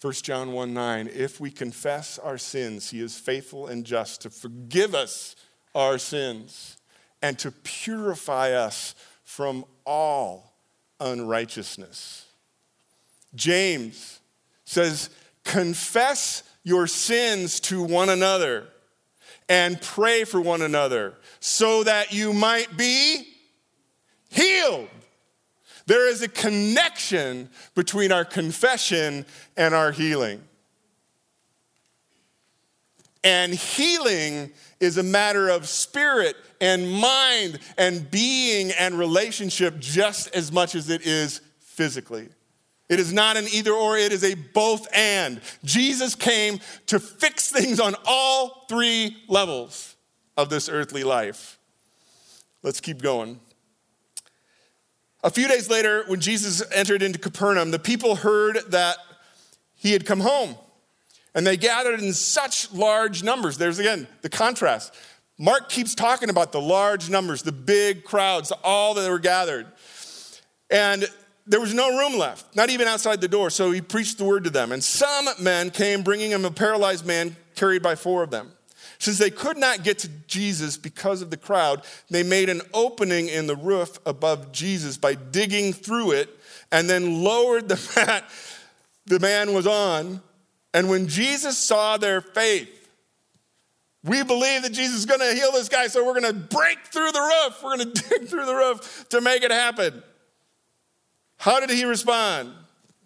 1 0.01 0.13
John 0.15 0.53
1 0.53 0.75
9, 0.75 1.09
if 1.15 1.39
we 1.39 1.53
confess 1.53 2.19
our 2.19 2.37
sins, 2.37 2.91
he 2.91 3.01
is 3.01 3.17
faithful 3.17 3.69
and 3.69 3.85
just 3.85 4.23
to 4.23 4.31
forgive 4.31 4.97
us 4.97 5.37
our 5.77 5.97
sins 5.97 6.77
and 7.23 7.39
to 7.39 7.53
purify 7.53 8.51
us 8.51 8.97
from 9.23 9.65
all 9.87 10.53
unrighteousness. 10.99 12.27
James 13.37 14.19
says, 14.65 15.09
confess 15.45 16.43
your 16.65 16.89
sins 16.89 17.61
to 17.61 17.81
one 17.81 18.09
another 18.09 18.67
and 19.49 19.81
pray 19.81 20.25
for 20.25 20.41
one 20.41 20.63
another 20.63 21.15
so 21.41 21.83
that 21.85 22.13
you 22.13 22.33
might 22.33 22.77
be 22.77 23.27
healed. 24.31 24.89
There 25.87 26.09
is 26.09 26.23
a 26.23 26.29
connection 26.29 27.51
between 27.75 28.13
our 28.13 28.25
confession 28.25 29.27
and 29.57 29.75
our 29.75 29.93
healing. 29.93 30.43
And 33.25 33.55
healing 33.55 34.53
is 34.81 34.99
a 34.99 35.03
matter 35.03 35.49
of 35.49 35.69
spirit 35.69 36.37
and 36.61 36.91
mind 36.91 37.61
and 37.79 38.11
being 38.11 38.73
and 38.73 38.99
relationship 38.99 39.79
just 39.79 40.35
as 40.35 40.51
much 40.51 40.75
as 40.75 40.91
it 40.91 41.03
is 41.03 41.41
physically. 41.61 42.29
It 42.93 43.01
is 43.01 43.11
not 43.11 43.39
an 43.39 43.47
either 43.51 43.73
or, 43.73 43.97
it 43.97 44.13
is 44.13 44.23
a 44.23 44.35
both 44.35 44.87
and. 44.95 45.41
Jesus 45.65 46.15
came 46.15 46.61
to 46.89 47.01
fix 47.01 47.51
things 47.51 47.81
on 47.81 47.95
all 48.05 48.67
three 48.69 49.17
levels 49.29 49.97
of 50.37 50.51
this 50.51 50.69
earthly 50.69 51.03
life. 51.03 51.59
Let's 52.63 52.83
keep 52.83 53.01
going. 53.01 53.41
A 55.25 55.31
few 55.31 55.49
days 55.49 55.71
later, 55.71 56.05
when 56.07 56.21
Jesus 56.21 56.63
entered 56.71 57.03
into 57.03 57.19
Capernaum, 57.19 57.71
the 57.71 57.79
people 57.79 58.17
heard 58.17 58.59
that 58.69 58.99
he 59.75 59.93
had 59.93 60.05
come 60.05 60.21
home. 60.21 60.57
And 61.35 61.47
they 61.47 61.57
gathered 61.57 61.99
in 61.99 62.13
such 62.13 62.71
large 62.75 63.23
numbers. 63.23 63.57
There's 63.57 63.79
again 63.79 64.07
the 64.21 64.29
contrast. 64.29 64.95
Mark 65.39 65.71
keeps 65.71 65.95
talking 65.95 66.29
about 66.29 66.53
the 66.53 66.61
large 66.61 67.09
numbers, 67.09 67.43
the 67.43 67.53
big 67.53 68.05
crowds, 68.05 68.53
all 68.63 68.93
that 68.95 69.11
were 69.11 69.19
gathered. 69.19 69.67
And 70.71 71.07
there 71.47 71.61
was 71.61 71.75
no 71.75 71.99
room 71.99 72.19
left, 72.19 72.55
not 72.55 72.71
even 72.71 72.87
outside 72.87 73.21
the 73.21 73.29
door. 73.29 73.51
So 73.51 73.71
he 73.73 73.81
preached 73.81 74.19
the 74.19 74.25
word 74.25 74.45
to 74.45 74.51
them. 74.51 74.73
And 74.73 74.83
some 74.83 75.27
men 75.41 75.71
came 75.71 76.03
bringing 76.03 76.31
him 76.31 76.45
a 76.45 76.51
paralyzed 76.51 77.05
man 77.05 77.37
carried 77.55 77.83
by 77.83 77.95
four 77.95 78.23
of 78.23 78.31
them. 78.31 78.53
Since 78.99 79.19
they 79.19 79.31
could 79.31 79.57
not 79.57 79.83
get 79.83 79.99
to 80.01 80.09
Jesus 80.29 80.77
because 80.77 81.23
of 81.23 81.31
the 81.31 81.37
crowd, 81.37 81.83
they 82.09 82.23
made 82.23 82.49
an 82.49 82.61
opening 82.73 83.29
in 83.29 83.49
the 83.49 83.57
roof 83.57 83.99
above 84.07 84.53
Jesus 84.53 84.97
by 84.97 85.15
digging 85.15 85.73
through 85.73 86.13
it 86.13 86.31
and 86.71 86.89
then 86.89 87.25
lowered 87.25 87.69
the 87.69 87.93
mat 87.97 88.25
the 89.07 89.19
man 89.19 89.53
was 89.53 89.67
on. 89.67 90.23
And 90.73 90.89
when 90.89 91.09
Jesus 91.09 91.59
saw 91.59 91.97
their 91.97 92.21
faith, 92.21 92.69
we 94.05 94.23
believe 94.23 94.63
that 94.63 94.73
Jesus 94.73 94.99
is 94.99 95.07
going 95.07 95.21
to 95.21 95.35
heal 95.35 95.53
this 95.53 95.69
guy, 95.69 95.87
so 95.87 96.05
we're 96.05 96.21
going 96.21 96.33
to 96.33 96.57
break 96.57 96.79
through 96.87 97.13
the 97.13 97.21
roof. 97.21 97.63
We're 97.63 97.77
going 97.77 97.93
to 97.93 98.09
dig 98.09 98.29
through 98.29 98.47
the 98.47 98.55
roof 98.55 99.07
to 99.11 99.21
make 99.21 99.43
it 99.43 99.51
happen. 99.51 100.03
How 101.43 101.59
did 101.59 101.71
he 101.71 101.85
respond? 101.85 102.53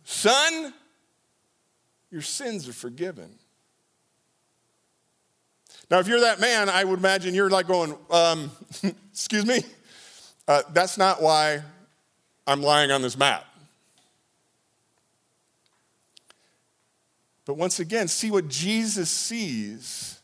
Son, 0.04 0.74
your 2.10 2.20
sins 2.20 2.68
are 2.68 2.74
forgiven. 2.74 3.30
Now, 5.90 6.00
if 6.00 6.06
you're 6.06 6.20
that 6.20 6.38
man, 6.38 6.68
I 6.68 6.84
would 6.84 6.98
imagine 6.98 7.32
you're 7.32 7.48
like 7.48 7.66
going, 7.66 7.96
um, 8.10 8.50
excuse 9.10 9.46
me? 9.46 9.60
Uh, 10.46 10.60
that's 10.74 10.98
not 10.98 11.22
why 11.22 11.62
I'm 12.46 12.60
lying 12.60 12.90
on 12.90 13.00
this 13.00 13.16
mat. 13.16 13.42
But 17.46 17.54
once 17.54 17.80
again, 17.80 18.06
see 18.06 18.30
what 18.30 18.48
Jesus 18.48 19.08
sees 19.08 20.20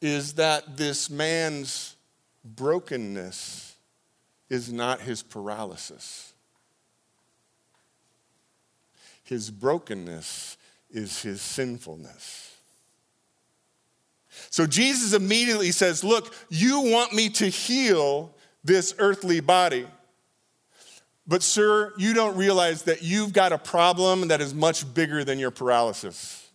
is 0.00 0.32
that 0.36 0.78
this 0.78 1.10
man's 1.10 1.94
brokenness 2.42 3.76
is 4.48 4.72
not 4.72 5.02
his 5.02 5.22
paralysis. 5.22 6.29
His 9.30 9.48
brokenness 9.48 10.56
is 10.90 11.22
his 11.22 11.40
sinfulness. 11.40 12.52
So 14.50 14.66
Jesus 14.66 15.12
immediately 15.12 15.70
says, 15.70 16.02
Look, 16.02 16.34
you 16.48 16.80
want 16.80 17.12
me 17.12 17.28
to 17.28 17.46
heal 17.46 18.34
this 18.64 18.92
earthly 18.98 19.38
body. 19.38 19.86
But, 21.28 21.44
sir, 21.44 21.92
you 21.96 22.12
don't 22.12 22.36
realize 22.36 22.82
that 22.82 23.04
you've 23.04 23.32
got 23.32 23.52
a 23.52 23.58
problem 23.58 24.26
that 24.28 24.40
is 24.40 24.52
much 24.52 24.92
bigger 24.94 25.22
than 25.22 25.38
your 25.38 25.52
paralysis. 25.52 26.50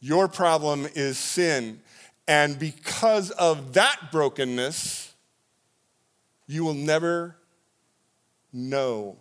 Your 0.00 0.26
problem 0.26 0.88
is 0.96 1.16
sin. 1.16 1.80
And 2.26 2.58
because 2.58 3.30
of 3.30 3.74
that 3.74 4.10
brokenness, 4.10 5.14
you 6.48 6.64
will 6.64 6.74
never 6.74 7.36
know 8.52 9.18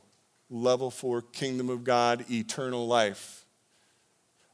level 0.49 0.89
four 0.91 1.21
kingdom 1.21 1.69
of 1.69 1.83
God, 1.83 2.25
eternal 2.29 2.87
life 2.87 3.45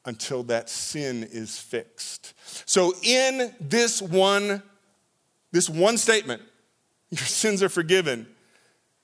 until 0.06 0.44
that 0.44 0.70
sin 0.70 1.28
is 1.32 1.58
fixed. 1.58 2.34
So 2.66 2.94
in 3.04 3.54
this 3.62 4.02
one 4.02 4.62
this 5.54 5.70
one 5.70 5.98
statement, 5.98 6.42
your 7.10 7.20
sins 7.20 7.64
are 7.64 7.70
forgiven. 7.70 8.28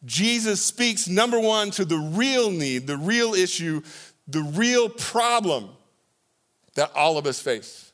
Jesus 0.03 0.61
speaks 0.61 1.07
number 1.07 1.39
1 1.39 1.71
to 1.71 1.85
the 1.85 1.97
real 1.97 2.51
need, 2.51 2.87
the 2.87 2.97
real 2.97 3.33
issue, 3.33 3.81
the 4.27 4.41
real 4.41 4.89
problem 4.89 5.69
that 6.75 6.91
all 6.95 7.17
of 7.17 7.25
us 7.25 7.39
face. 7.39 7.91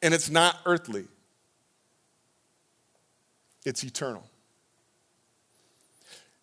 And 0.00 0.14
it's 0.14 0.30
not 0.30 0.58
earthly. 0.64 1.06
It's 3.64 3.82
eternal. 3.84 4.24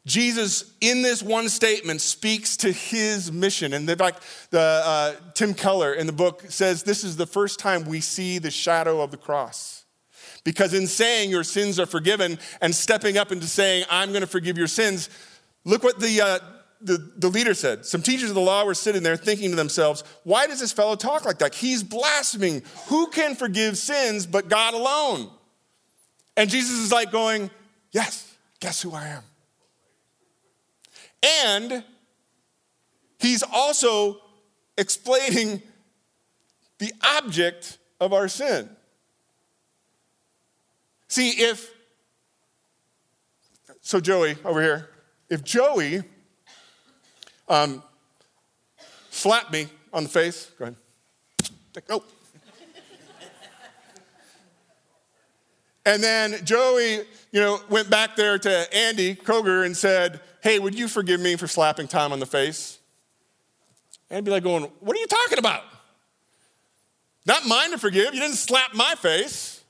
Jesus, 0.05 0.73
in 0.81 1.01
this 1.01 1.21
one 1.21 1.49
statement, 1.49 2.01
speaks 2.01 2.57
to 2.57 2.71
his 2.71 3.31
mission. 3.31 3.73
And 3.73 3.89
in 3.89 3.97
fact, 3.97 4.23
the, 4.49 4.59
uh, 4.59 5.15
Tim 5.33 5.53
Keller 5.53 5.93
in 5.93 6.07
the 6.07 6.13
book 6.13 6.45
says 6.49 6.83
this 6.83 7.03
is 7.03 7.17
the 7.17 7.27
first 7.27 7.59
time 7.59 7.85
we 7.85 7.99
see 7.99 8.39
the 8.39 8.51
shadow 8.51 9.01
of 9.01 9.11
the 9.11 9.17
cross. 9.17 9.85
Because 10.43 10.73
in 10.73 10.87
saying 10.87 11.29
your 11.29 11.43
sins 11.43 11.79
are 11.79 11.85
forgiven 11.85 12.39
and 12.61 12.73
stepping 12.73 13.17
up 13.17 13.31
into 13.31 13.45
saying, 13.45 13.85
I'm 13.89 14.09
going 14.09 14.21
to 14.21 14.27
forgive 14.27 14.57
your 14.57 14.67
sins, 14.67 15.09
look 15.65 15.83
what 15.83 15.99
the, 15.99 16.21
uh, 16.21 16.39
the, 16.81 17.11
the 17.17 17.27
leader 17.27 17.53
said. 17.53 17.85
Some 17.85 18.01
teachers 18.01 18.29
of 18.29 18.35
the 18.35 18.41
law 18.41 18.63
were 18.63 18.73
sitting 18.73 19.03
there 19.03 19.17
thinking 19.17 19.49
to 19.49 19.55
themselves, 19.57 20.03
why 20.23 20.47
does 20.47 20.61
this 20.61 20.71
fellow 20.71 20.95
talk 20.95 21.25
like 21.25 21.39
that? 21.39 21.53
He's 21.53 21.83
blaspheming. 21.83 22.63
Who 22.87 23.07
can 23.07 23.35
forgive 23.35 23.77
sins 23.77 24.25
but 24.25 24.47
God 24.47 24.73
alone? 24.73 25.29
And 26.37 26.49
Jesus 26.49 26.79
is 26.79 26.91
like 26.91 27.11
going, 27.11 27.51
Yes, 27.91 28.33
guess 28.59 28.81
who 28.81 28.93
I 28.93 29.07
am? 29.07 29.23
And 31.23 31.83
he's 33.19 33.43
also 33.43 34.17
explaining 34.77 35.61
the 36.79 36.93
object 37.17 37.77
of 37.99 38.13
our 38.13 38.27
sin. 38.27 38.69
See, 41.07 41.29
if, 41.31 41.71
so 43.81 43.99
Joey 43.99 44.37
over 44.45 44.61
here, 44.61 44.89
if 45.29 45.43
Joey 45.43 46.03
um, 47.47 47.83
slapped 49.09 49.51
me 49.51 49.67
on 49.91 50.03
the 50.03 50.09
face, 50.09 50.51
go 50.57 50.65
ahead. 50.65 50.75
nope. 51.89 52.09
and 55.85 56.01
then 56.01 56.45
Joey, 56.45 57.01
you 57.31 57.41
know, 57.41 57.59
went 57.69 57.89
back 57.89 58.15
there 58.15 58.37
to 58.37 58.75
Andy 58.75 59.15
Kroger 59.15 59.65
and 59.65 59.75
said, 59.75 60.21
hey, 60.41 60.59
would 60.59 60.77
you 60.77 60.87
forgive 60.87 61.19
me 61.19 61.35
for 61.35 61.47
slapping 61.47 61.87
Tom 61.87 62.11
on 62.11 62.19
the 62.19 62.25
face? 62.25 62.79
And 64.09 64.25
be 64.25 64.31
like 64.31 64.43
going, 64.43 64.63
what 64.79 64.97
are 64.97 64.99
you 64.99 65.07
talking 65.07 65.37
about? 65.37 65.63
Not 67.25 67.45
mine 67.45 67.71
to 67.71 67.77
forgive. 67.77 68.13
You 68.13 68.21
didn't 68.21 68.37
slap 68.37 68.73
my 68.73 68.95
face. 68.95 69.63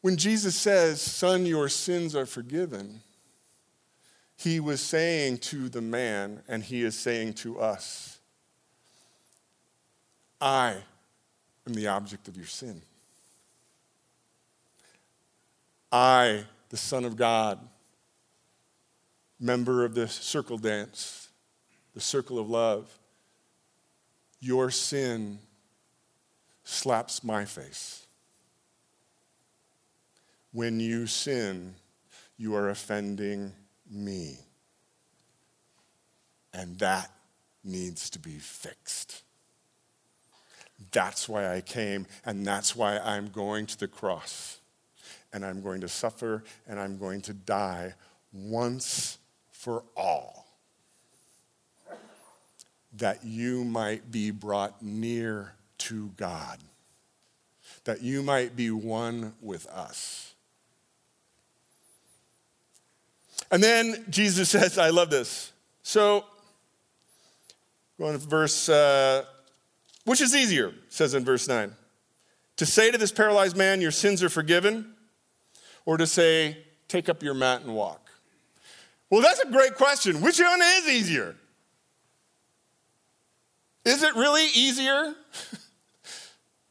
When 0.00 0.16
Jesus 0.16 0.56
says, 0.56 1.00
Son, 1.00 1.46
your 1.46 1.68
sins 1.68 2.14
are 2.14 2.26
forgiven, 2.26 3.02
he 4.36 4.60
was 4.60 4.80
saying 4.80 5.38
to 5.38 5.68
the 5.68 5.80
man, 5.80 6.42
and 6.46 6.62
he 6.62 6.82
is 6.82 6.96
saying 6.96 7.34
to 7.34 7.58
us, 7.58 8.18
I 10.40 10.76
am 11.66 11.74
the 11.74 11.88
object 11.88 12.28
of 12.28 12.36
your 12.36 12.46
sin. 12.46 12.80
I, 15.90 16.44
the 16.68 16.76
Son 16.76 17.04
of 17.04 17.16
God, 17.16 17.58
member 19.40 19.84
of 19.84 19.94
the 19.94 20.08
circle 20.08 20.58
dance, 20.58 21.28
the 21.94 22.00
circle 22.00 22.38
of 22.38 22.48
love, 22.48 22.98
your 24.40 24.70
sin 24.70 25.38
slaps 26.64 27.24
my 27.24 27.44
face. 27.44 28.06
When 30.52 30.80
you 30.80 31.06
sin, 31.06 31.74
you 32.36 32.54
are 32.54 32.68
offending 32.68 33.52
me. 33.90 34.38
And 36.52 36.78
that 36.78 37.10
needs 37.64 38.10
to 38.10 38.18
be 38.18 38.38
fixed. 38.38 39.22
That's 40.92 41.28
why 41.28 41.52
I 41.52 41.60
came, 41.60 42.06
and 42.24 42.46
that's 42.46 42.76
why 42.76 42.98
I'm 42.98 43.28
going 43.28 43.66
to 43.66 43.78
the 43.78 43.88
cross. 43.88 44.58
And 45.32 45.44
I'm 45.44 45.62
going 45.62 45.82
to 45.82 45.88
suffer, 45.88 46.42
and 46.66 46.80
I'm 46.80 46.98
going 46.98 47.20
to 47.22 47.34
die 47.34 47.94
once 48.32 49.18
for 49.50 49.84
all. 49.96 50.46
That 52.96 53.24
you 53.24 53.64
might 53.64 54.10
be 54.10 54.30
brought 54.30 54.82
near 54.82 55.54
to 55.78 56.10
God, 56.16 56.58
that 57.84 58.02
you 58.02 58.22
might 58.22 58.56
be 58.56 58.70
one 58.70 59.34
with 59.40 59.66
us. 59.68 60.34
And 63.50 63.62
then 63.62 64.04
Jesus 64.10 64.50
says, 64.50 64.78
I 64.78 64.90
love 64.90 65.10
this. 65.10 65.52
So, 65.82 66.24
going 67.98 68.18
to 68.18 68.26
verse, 68.26 68.68
uh, 68.68 69.24
which 70.04 70.20
is 70.20 70.34
easier, 70.34 70.72
says 70.88 71.14
in 71.14 71.24
verse 71.24 71.48
9. 71.48 71.74
To 72.56 72.66
say 72.66 72.90
to 72.90 72.98
this 72.98 73.12
paralyzed 73.12 73.56
man, 73.56 73.80
Your 73.80 73.90
sins 73.90 74.22
are 74.22 74.28
forgiven, 74.28 74.94
or 75.88 75.96
to 75.96 76.06
say, 76.06 76.54
Take 76.86 77.08
up 77.08 77.22
your 77.22 77.32
mat 77.32 77.62
and 77.62 77.74
walk? 77.74 78.10
Well, 79.08 79.22
that's 79.22 79.40
a 79.40 79.50
great 79.50 79.74
question. 79.74 80.20
Which 80.20 80.38
one 80.38 80.60
is 80.62 80.86
easier? 80.86 81.34
Is 83.86 84.02
it 84.02 84.14
really 84.14 84.46
easier 84.54 85.14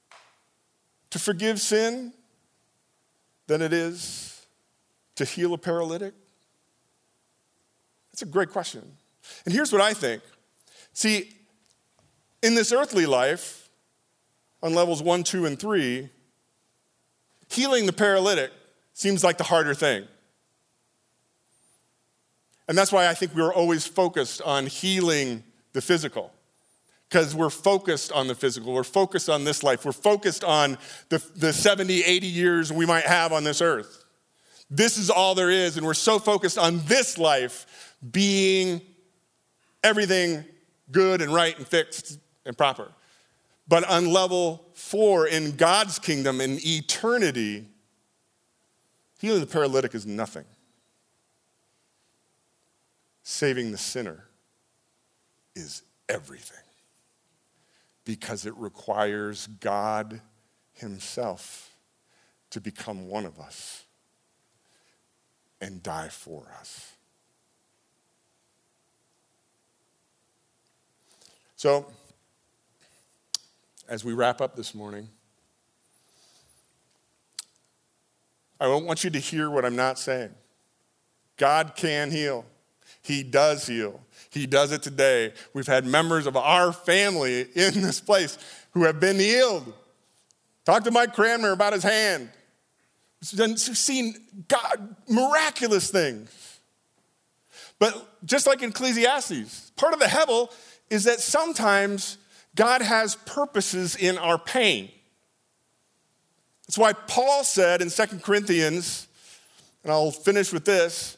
to 1.10 1.19
forgive 1.19 1.60
sin 1.60 2.13
than 3.47 3.63
it 3.63 3.73
is 3.73 4.45
to 5.15 5.25
heal 5.25 5.56
a 5.56 5.58
paralytic? 5.58 6.13
That's 8.12 8.21
a 8.21 8.27
great 8.27 8.51
question. 8.51 8.84
And 9.45 9.53
here's 9.53 9.71
what 9.71 9.82
I 9.82 9.93
think. 9.93 10.21
See, 10.93 11.32
in 12.43 12.53
this 12.53 12.71
earthly 12.71 13.08
life, 13.08 13.69
on 14.62 14.75
levels 14.75 15.01
one, 15.01 15.23
two, 15.23 15.47
and 15.47 15.60
three, 15.60 16.10
healing 17.49 17.88
the 17.88 17.93
paralytic 17.93 18.51
seems 18.97 19.23
like 19.23 19.38
the 19.38 19.43
harder 19.43 19.75
thing. 19.75 20.07
And 22.67 22.75
that's 22.75 22.91
why 22.91 23.07
I 23.07 23.13
think 23.13 23.36
we're 23.36 23.53
always 23.53 23.86
focused 23.86 24.41
on 24.41 24.65
healing 24.65 25.43
the 25.73 25.81
physical. 25.83 26.33
Because 27.07 27.36
we're 27.36 27.51
focused 27.51 28.12
on 28.12 28.27
the 28.27 28.33
physical. 28.33 28.73
We're 28.73 28.83
focused 28.83 29.29
on 29.29 29.43
this 29.43 29.62
life. 29.62 29.86
We're 29.86 29.91
focused 29.91 30.43
on 30.43 30.79
the, 31.10 31.23
the 31.36 31.53
70, 31.53 32.03
80 32.03 32.25
years 32.25 32.73
we 32.73 32.88
might 32.88 33.05
have 33.05 33.31
on 33.31 33.43
this 33.43 33.62
earth. 33.62 34.03
This 34.71 34.97
is 34.97 35.12
all 35.12 35.36
there 35.36 35.51
is. 35.51 35.77
And 35.77 35.86
we're 35.86 35.93
so 35.93 36.17
focused 36.17 36.57
on 36.57 36.81
this 36.86 37.19
life 37.19 37.93
being 38.12 38.81
everything 39.83 40.43
good 40.91 41.21
and 41.21 41.31
right 41.31 41.55
and 41.55 41.67
fixed 41.67 42.17
and 42.47 42.57
proper. 42.57 42.91
But 43.67 43.88
on 43.88 44.12
level 44.12 44.65
four, 44.73 45.27
in 45.27 45.55
God's 45.55 45.99
kingdom, 45.99 46.41
in 46.41 46.57
eternity, 46.65 47.67
healing 49.17 49.41
the 49.41 49.47
paralytic 49.47 49.95
is 49.95 50.06
nothing. 50.06 50.45
Saving 53.23 53.71
the 53.71 53.77
sinner 53.77 54.25
is 55.56 55.84
everything 56.08 56.63
because 58.06 58.45
it 58.45 58.56
requires 58.56 59.47
God 59.60 60.21
Himself 60.73 61.75
to 62.51 62.62
become 62.62 63.10
one 63.10 63.25
of 63.25 63.39
us 63.39 63.84
and 65.60 65.84
die 65.84 66.10
for 66.10 66.47
us. 66.60 66.93
So, 71.58 71.88
as 73.89 74.06
we 74.06 74.13
wrap 74.13 74.41
up 74.41 74.56
this 74.56 74.75
morning, 74.75 75.10
I 78.59 78.65
don't 78.65 78.85
want 78.85 79.03
you 79.03 79.09
to 79.11 79.19
hear 79.19 79.49
what 79.49 79.65
I'm 79.65 79.75
not 79.75 79.99
saying. 79.99 80.31
God 81.37 81.73
can 81.75 82.11
heal. 82.11 82.45
He 83.01 83.23
does 83.23 83.67
heal. 83.67 84.01
He 84.29 84.47
does 84.47 84.71
it 84.71 84.81
today. 84.81 85.33
We've 85.53 85.67
had 85.67 85.85
members 85.85 86.27
of 86.27 86.35
our 86.35 86.73
family 86.73 87.41
in 87.55 87.81
this 87.81 88.01
place 88.01 88.37
who 88.71 88.83
have 88.83 88.99
been 88.99 89.17
healed. 89.17 89.73
Talk 90.65 90.83
to 90.83 90.91
Mike 90.91 91.13
Cranmer 91.13 91.51
about 91.51 91.73
his 91.73 91.83
hand. 91.83 92.29
We've 93.37 93.57
seen 93.57 94.15
God, 94.47 94.95
miraculous 95.07 95.89
things. 95.89 96.59
But 97.79 98.25
just 98.25 98.47
like 98.47 98.61
in 98.61 98.69
Ecclesiastes, 98.69 99.71
part 99.75 99.93
of 99.93 99.99
the 99.99 100.05
Hevel 100.05 100.51
is 100.89 101.03
that 101.05 101.19
sometimes 101.19 102.17
God 102.55 102.81
has 102.81 103.15
purposes 103.15 103.95
in 103.95 104.17
our 104.17 104.37
pain. 104.37 104.89
That's 106.67 106.77
why 106.77 106.93
Paul 106.93 107.43
said 107.43 107.82
in 107.82 107.89
2 107.89 108.06
Corinthians, 108.19 109.08
and 109.84 109.91
I'll 109.91 110.12
finish 110.12 110.51
with 110.51 110.65
this 110.65 111.17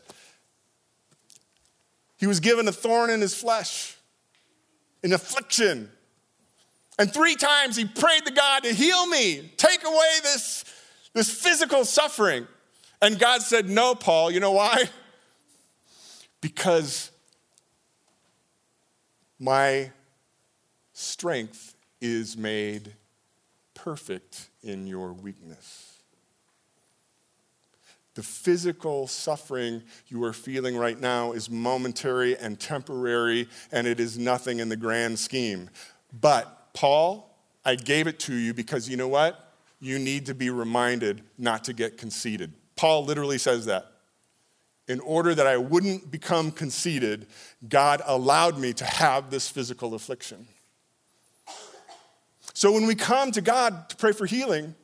he 2.19 2.27
was 2.27 2.41
given 2.41 2.67
a 2.67 2.71
thorn 2.73 3.09
in 3.09 3.21
his 3.21 3.33
flesh, 3.33 3.95
an 5.03 5.13
affliction. 5.13 5.89
And 6.99 7.13
three 7.13 7.35
times 7.35 7.77
he 7.77 7.85
prayed 7.85 8.25
to 8.25 8.33
God 8.33 8.63
to 8.63 8.73
heal 8.73 9.07
me, 9.07 9.53
take 9.55 9.85
away 9.85 10.19
this, 10.21 10.65
this 11.13 11.31
physical 11.31 11.85
suffering. 11.85 12.45
And 13.01 13.17
God 13.17 13.41
said, 13.41 13.69
No, 13.69 13.95
Paul. 13.95 14.31
You 14.31 14.39
know 14.39 14.51
why? 14.51 14.83
Because 16.41 17.11
my 19.37 19.91
strength 20.93 21.75
is 21.99 22.37
made 22.37 22.93
perfect 23.83 24.49
in 24.63 24.87
your 24.87 25.13
weakness. 25.13 25.99
The 28.15 28.23
physical 28.23 29.07
suffering 29.07 29.83
you 30.07 30.23
are 30.25 30.33
feeling 30.33 30.75
right 30.75 30.99
now 30.99 31.31
is 31.31 31.49
momentary 31.49 32.35
and 32.37 32.59
temporary, 32.59 33.47
and 33.71 33.87
it 33.87 33.99
is 33.99 34.17
nothing 34.17 34.59
in 34.59 34.67
the 34.67 34.75
grand 34.75 35.17
scheme. 35.17 35.69
But, 36.19 36.73
Paul, 36.73 37.37
I 37.63 37.75
gave 37.75 38.07
it 38.07 38.19
to 38.21 38.33
you 38.35 38.53
because 38.53 38.89
you 38.89 38.97
know 38.97 39.07
what? 39.07 39.53
You 39.79 39.99
need 39.99 40.25
to 40.25 40.33
be 40.33 40.49
reminded 40.49 41.21
not 41.37 41.63
to 41.65 41.73
get 41.73 41.97
conceited. 41.97 42.53
Paul 42.75 43.05
literally 43.05 43.37
says 43.37 43.65
that 43.67 43.85
in 44.89 44.99
order 45.01 45.33
that 45.35 45.47
I 45.47 45.55
wouldn't 45.55 46.11
become 46.11 46.51
conceited, 46.51 47.27
God 47.69 48.01
allowed 48.05 48.57
me 48.57 48.73
to 48.73 48.85
have 48.85 49.29
this 49.29 49.47
physical 49.47 49.93
affliction. 49.93 50.47
So 52.53 52.71
when 52.71 52.85
we 52.85 52.95
come 52.95 53.31
to 53.31 53.41
God 53.41 53.89
to 53.89 53.95
pray 53.95 54.11
for 54.11 54.25
healing, 54.25 54.75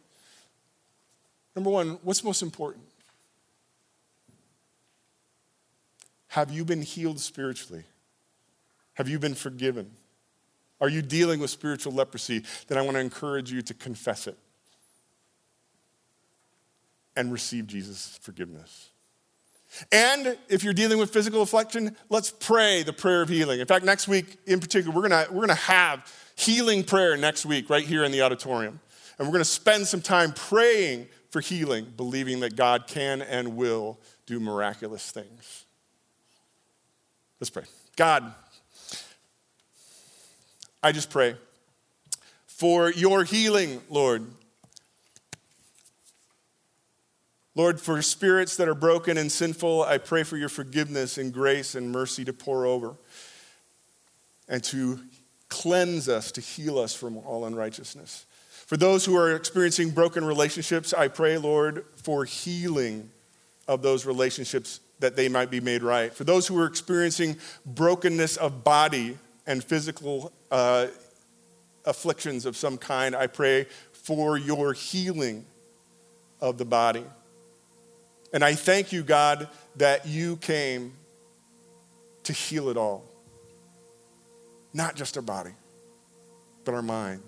number 1.55 1.69
one, 1.69 1.99
what's 2.03 2.23
most 2.23 2.41
important? 2.41 2.85
Have 6.29 6.51
you 6.51 6.65
been 6.65 6.81
healed 6.81 7.19
spiritually? 7.19 7.83
Have 8.95 9.07
you 9.07 9.19
been 9.19 9.35
forgiven? 9.35 9.91
Are 10.81 10.89
you 10.89 11.01
dealing 11.01 11.39
with 11.39 11.49
spiritual 11.49 11.93
leprosy? 11.93 12.43
Then 12.67 12.77
I 12.77 12.81
want 12.81 12.95
to 12.95 13.01
encourage 13.01 13.51
you 13.51 13.61
to 13.61 13.73
confess 13.73 14.27
it 14.27 14.37
and 17.15 17.31
receive 17.31 17.67
Jesus' 17.67 18.19
forgiveness. 18.21 18.89
And 19.91 20.37
if 20.47 20.63
you're 20.63 20.73
dealing 20.73 20.97
with 20.97 21.11
physical 21.11 21.41
affliction, 21.41 21.95
let's 22.09 22.31
pray 22.31 22.83
the 22.83 22.93
prayer 22.93 23.21
of 23.21 23.29
healing. 23.29 23.59
In 23.59 23.65
fact, 23.65 23.83
next 23.83 24.07
week 24.07 24.37
in 24.45 24.59
particular, 24.59 24.95
we're 24.95 25.07
gonna, 25.07 25.27
we're 25.31 25.41
gonna 25.41 25.55
have 25.55 26.11
healing 26.35 26.83
prayer 26.83 27.17
next 27.17 27.45
week 27.45 27.69
right 27.69 27.85
here 27.85 28.03
in 28.03 28.11
the 28.11 28.21
auditorium. 28.21 28.79
And 29.17 29.27
we're 29.27 29.33
gonna 29.33 29.45
spend 29.45 29.87
some 29.87 30.01
time 30.01 30.33
praying 30.33 31.07
for 31.29 31.41
healing, 31.41 31.91
believing 31.97 32.39
that 32.41 32.55
God 32.55 32.87
can 32.87 33.21
and 33.21 33.55
will 33.55 33.99
do 34.25 34.39
miraculous 34.39 35.11
things. 35.11 35.65
Let's 37.39 37.49
pray. 37.49 37.63
God, 37.95 38.33
I 40.81 40.91
just 40.91 41.09
pray 41.09 41.35
for 42.47 42.91
your 42.91 43.23
healing, 43.23 43.81
Lord. 43.89 44.25
Lord, 47.53 47.79
for 47.79 48.01
spirits 48.01 48.57
that 48.57 48.67
are 48.67 48.75
broken 48.75 49.17
and 49.17 49.31
sinful, 49.31 49.83
I 49.83 49.97
pray 49.97 50.23
for 50.23 50.37
your 50.37 50.49
forgiveness 50.49 51.17
and 51.17 51.33
grace 51.33 51.75
and 51.75 51.91
mercy 51.91 52.25
to 52.25 52.33
pour 52.33 52.65
over 52.65 52.95
and 54.47 54.63
to 54.65 54.99
cleanse 55.49 56.09
us, 56.09 56.31
to 56.33 56.41
heal 56.41 56.79
us 56.79 56.93
from 56.93 57.17
all 57.17 57.45
unrighteousness. 57.45 58.25
For 58.65 58.77
those 58.77 59.05
who 59.05 59.15
are 59.15 59.35
experiencing 59.35 59.91
broken 59.91 60.25
relationships, 60.25 60.93
I 60.93 61.07
pray, 61.07 61.37
Lord, 61.37 61.85
for 61.97 62.25
healing 62.25 63.11
of 63.67 63.81
those 63.81 64.05
relationships 64.05 64.79
that 64.99 65.15
they 65.15 65.29
might 65.29 65.51
be 65.51 65.59
made 65.59 65.83
right. 65.83 66.13
For 66.13 66.23
those 66.23 66.47
who 66.47 66.57
are 66.59 66.65
experiencing 66.65 67.37
brokenness 67.65 68.37
of 68.37 68.63
body 68.63 69.17
and 69.45 69.63
physical 69.63 70.31
uh, 70.49 70.87
afflictions 71.85 72.45
of 72.45 72.57
some 72.57 72.77
kind, 72.77 73.15
I 73.15 73.27
pray 73.27 73.67
for 73.91 74.37
your 74.37 74.73
healing 74.73 75.45
of 76.41 76.57
the 76.57 76.65
body. 76.65 77.03
And 78.33 78.43
I 78.43 78.55
thank 78.55 78.91
you, 78.91 79.03
God, 79.03 79.47
that 79.77 80.07
you 80.07 80.37
came 80.37 80.93
to 82.23 82.33
heal 82.33 82.69
it 82.69 82.77
all. 82.77 83.03
Not 84.75 84.97
just 84.97 85.15
our 85.15 85.23
body, 85.23 85.53
but 86.65 86.73
our 86.73 86.81
mind, 86.81 87.21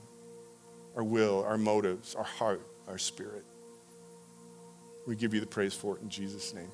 our 0.98 1.04
will, 1.04 1.46
our 1.46 1.58
motives, 1.58 2.14
our 2.14 2.26
heart, 2.26 2.62
our 2.90 2.98
spirit. 2.98 3.46
We 5.08 5.16
give 5.16 5.34
you 5.34 5.40
the 5.40 5.48
praise 5.48 5.74
for 5.74 5.96
it 5.96 6.02
in 6.02 6.10
Jesus' 6.10 6.54
name. 6.54 6.70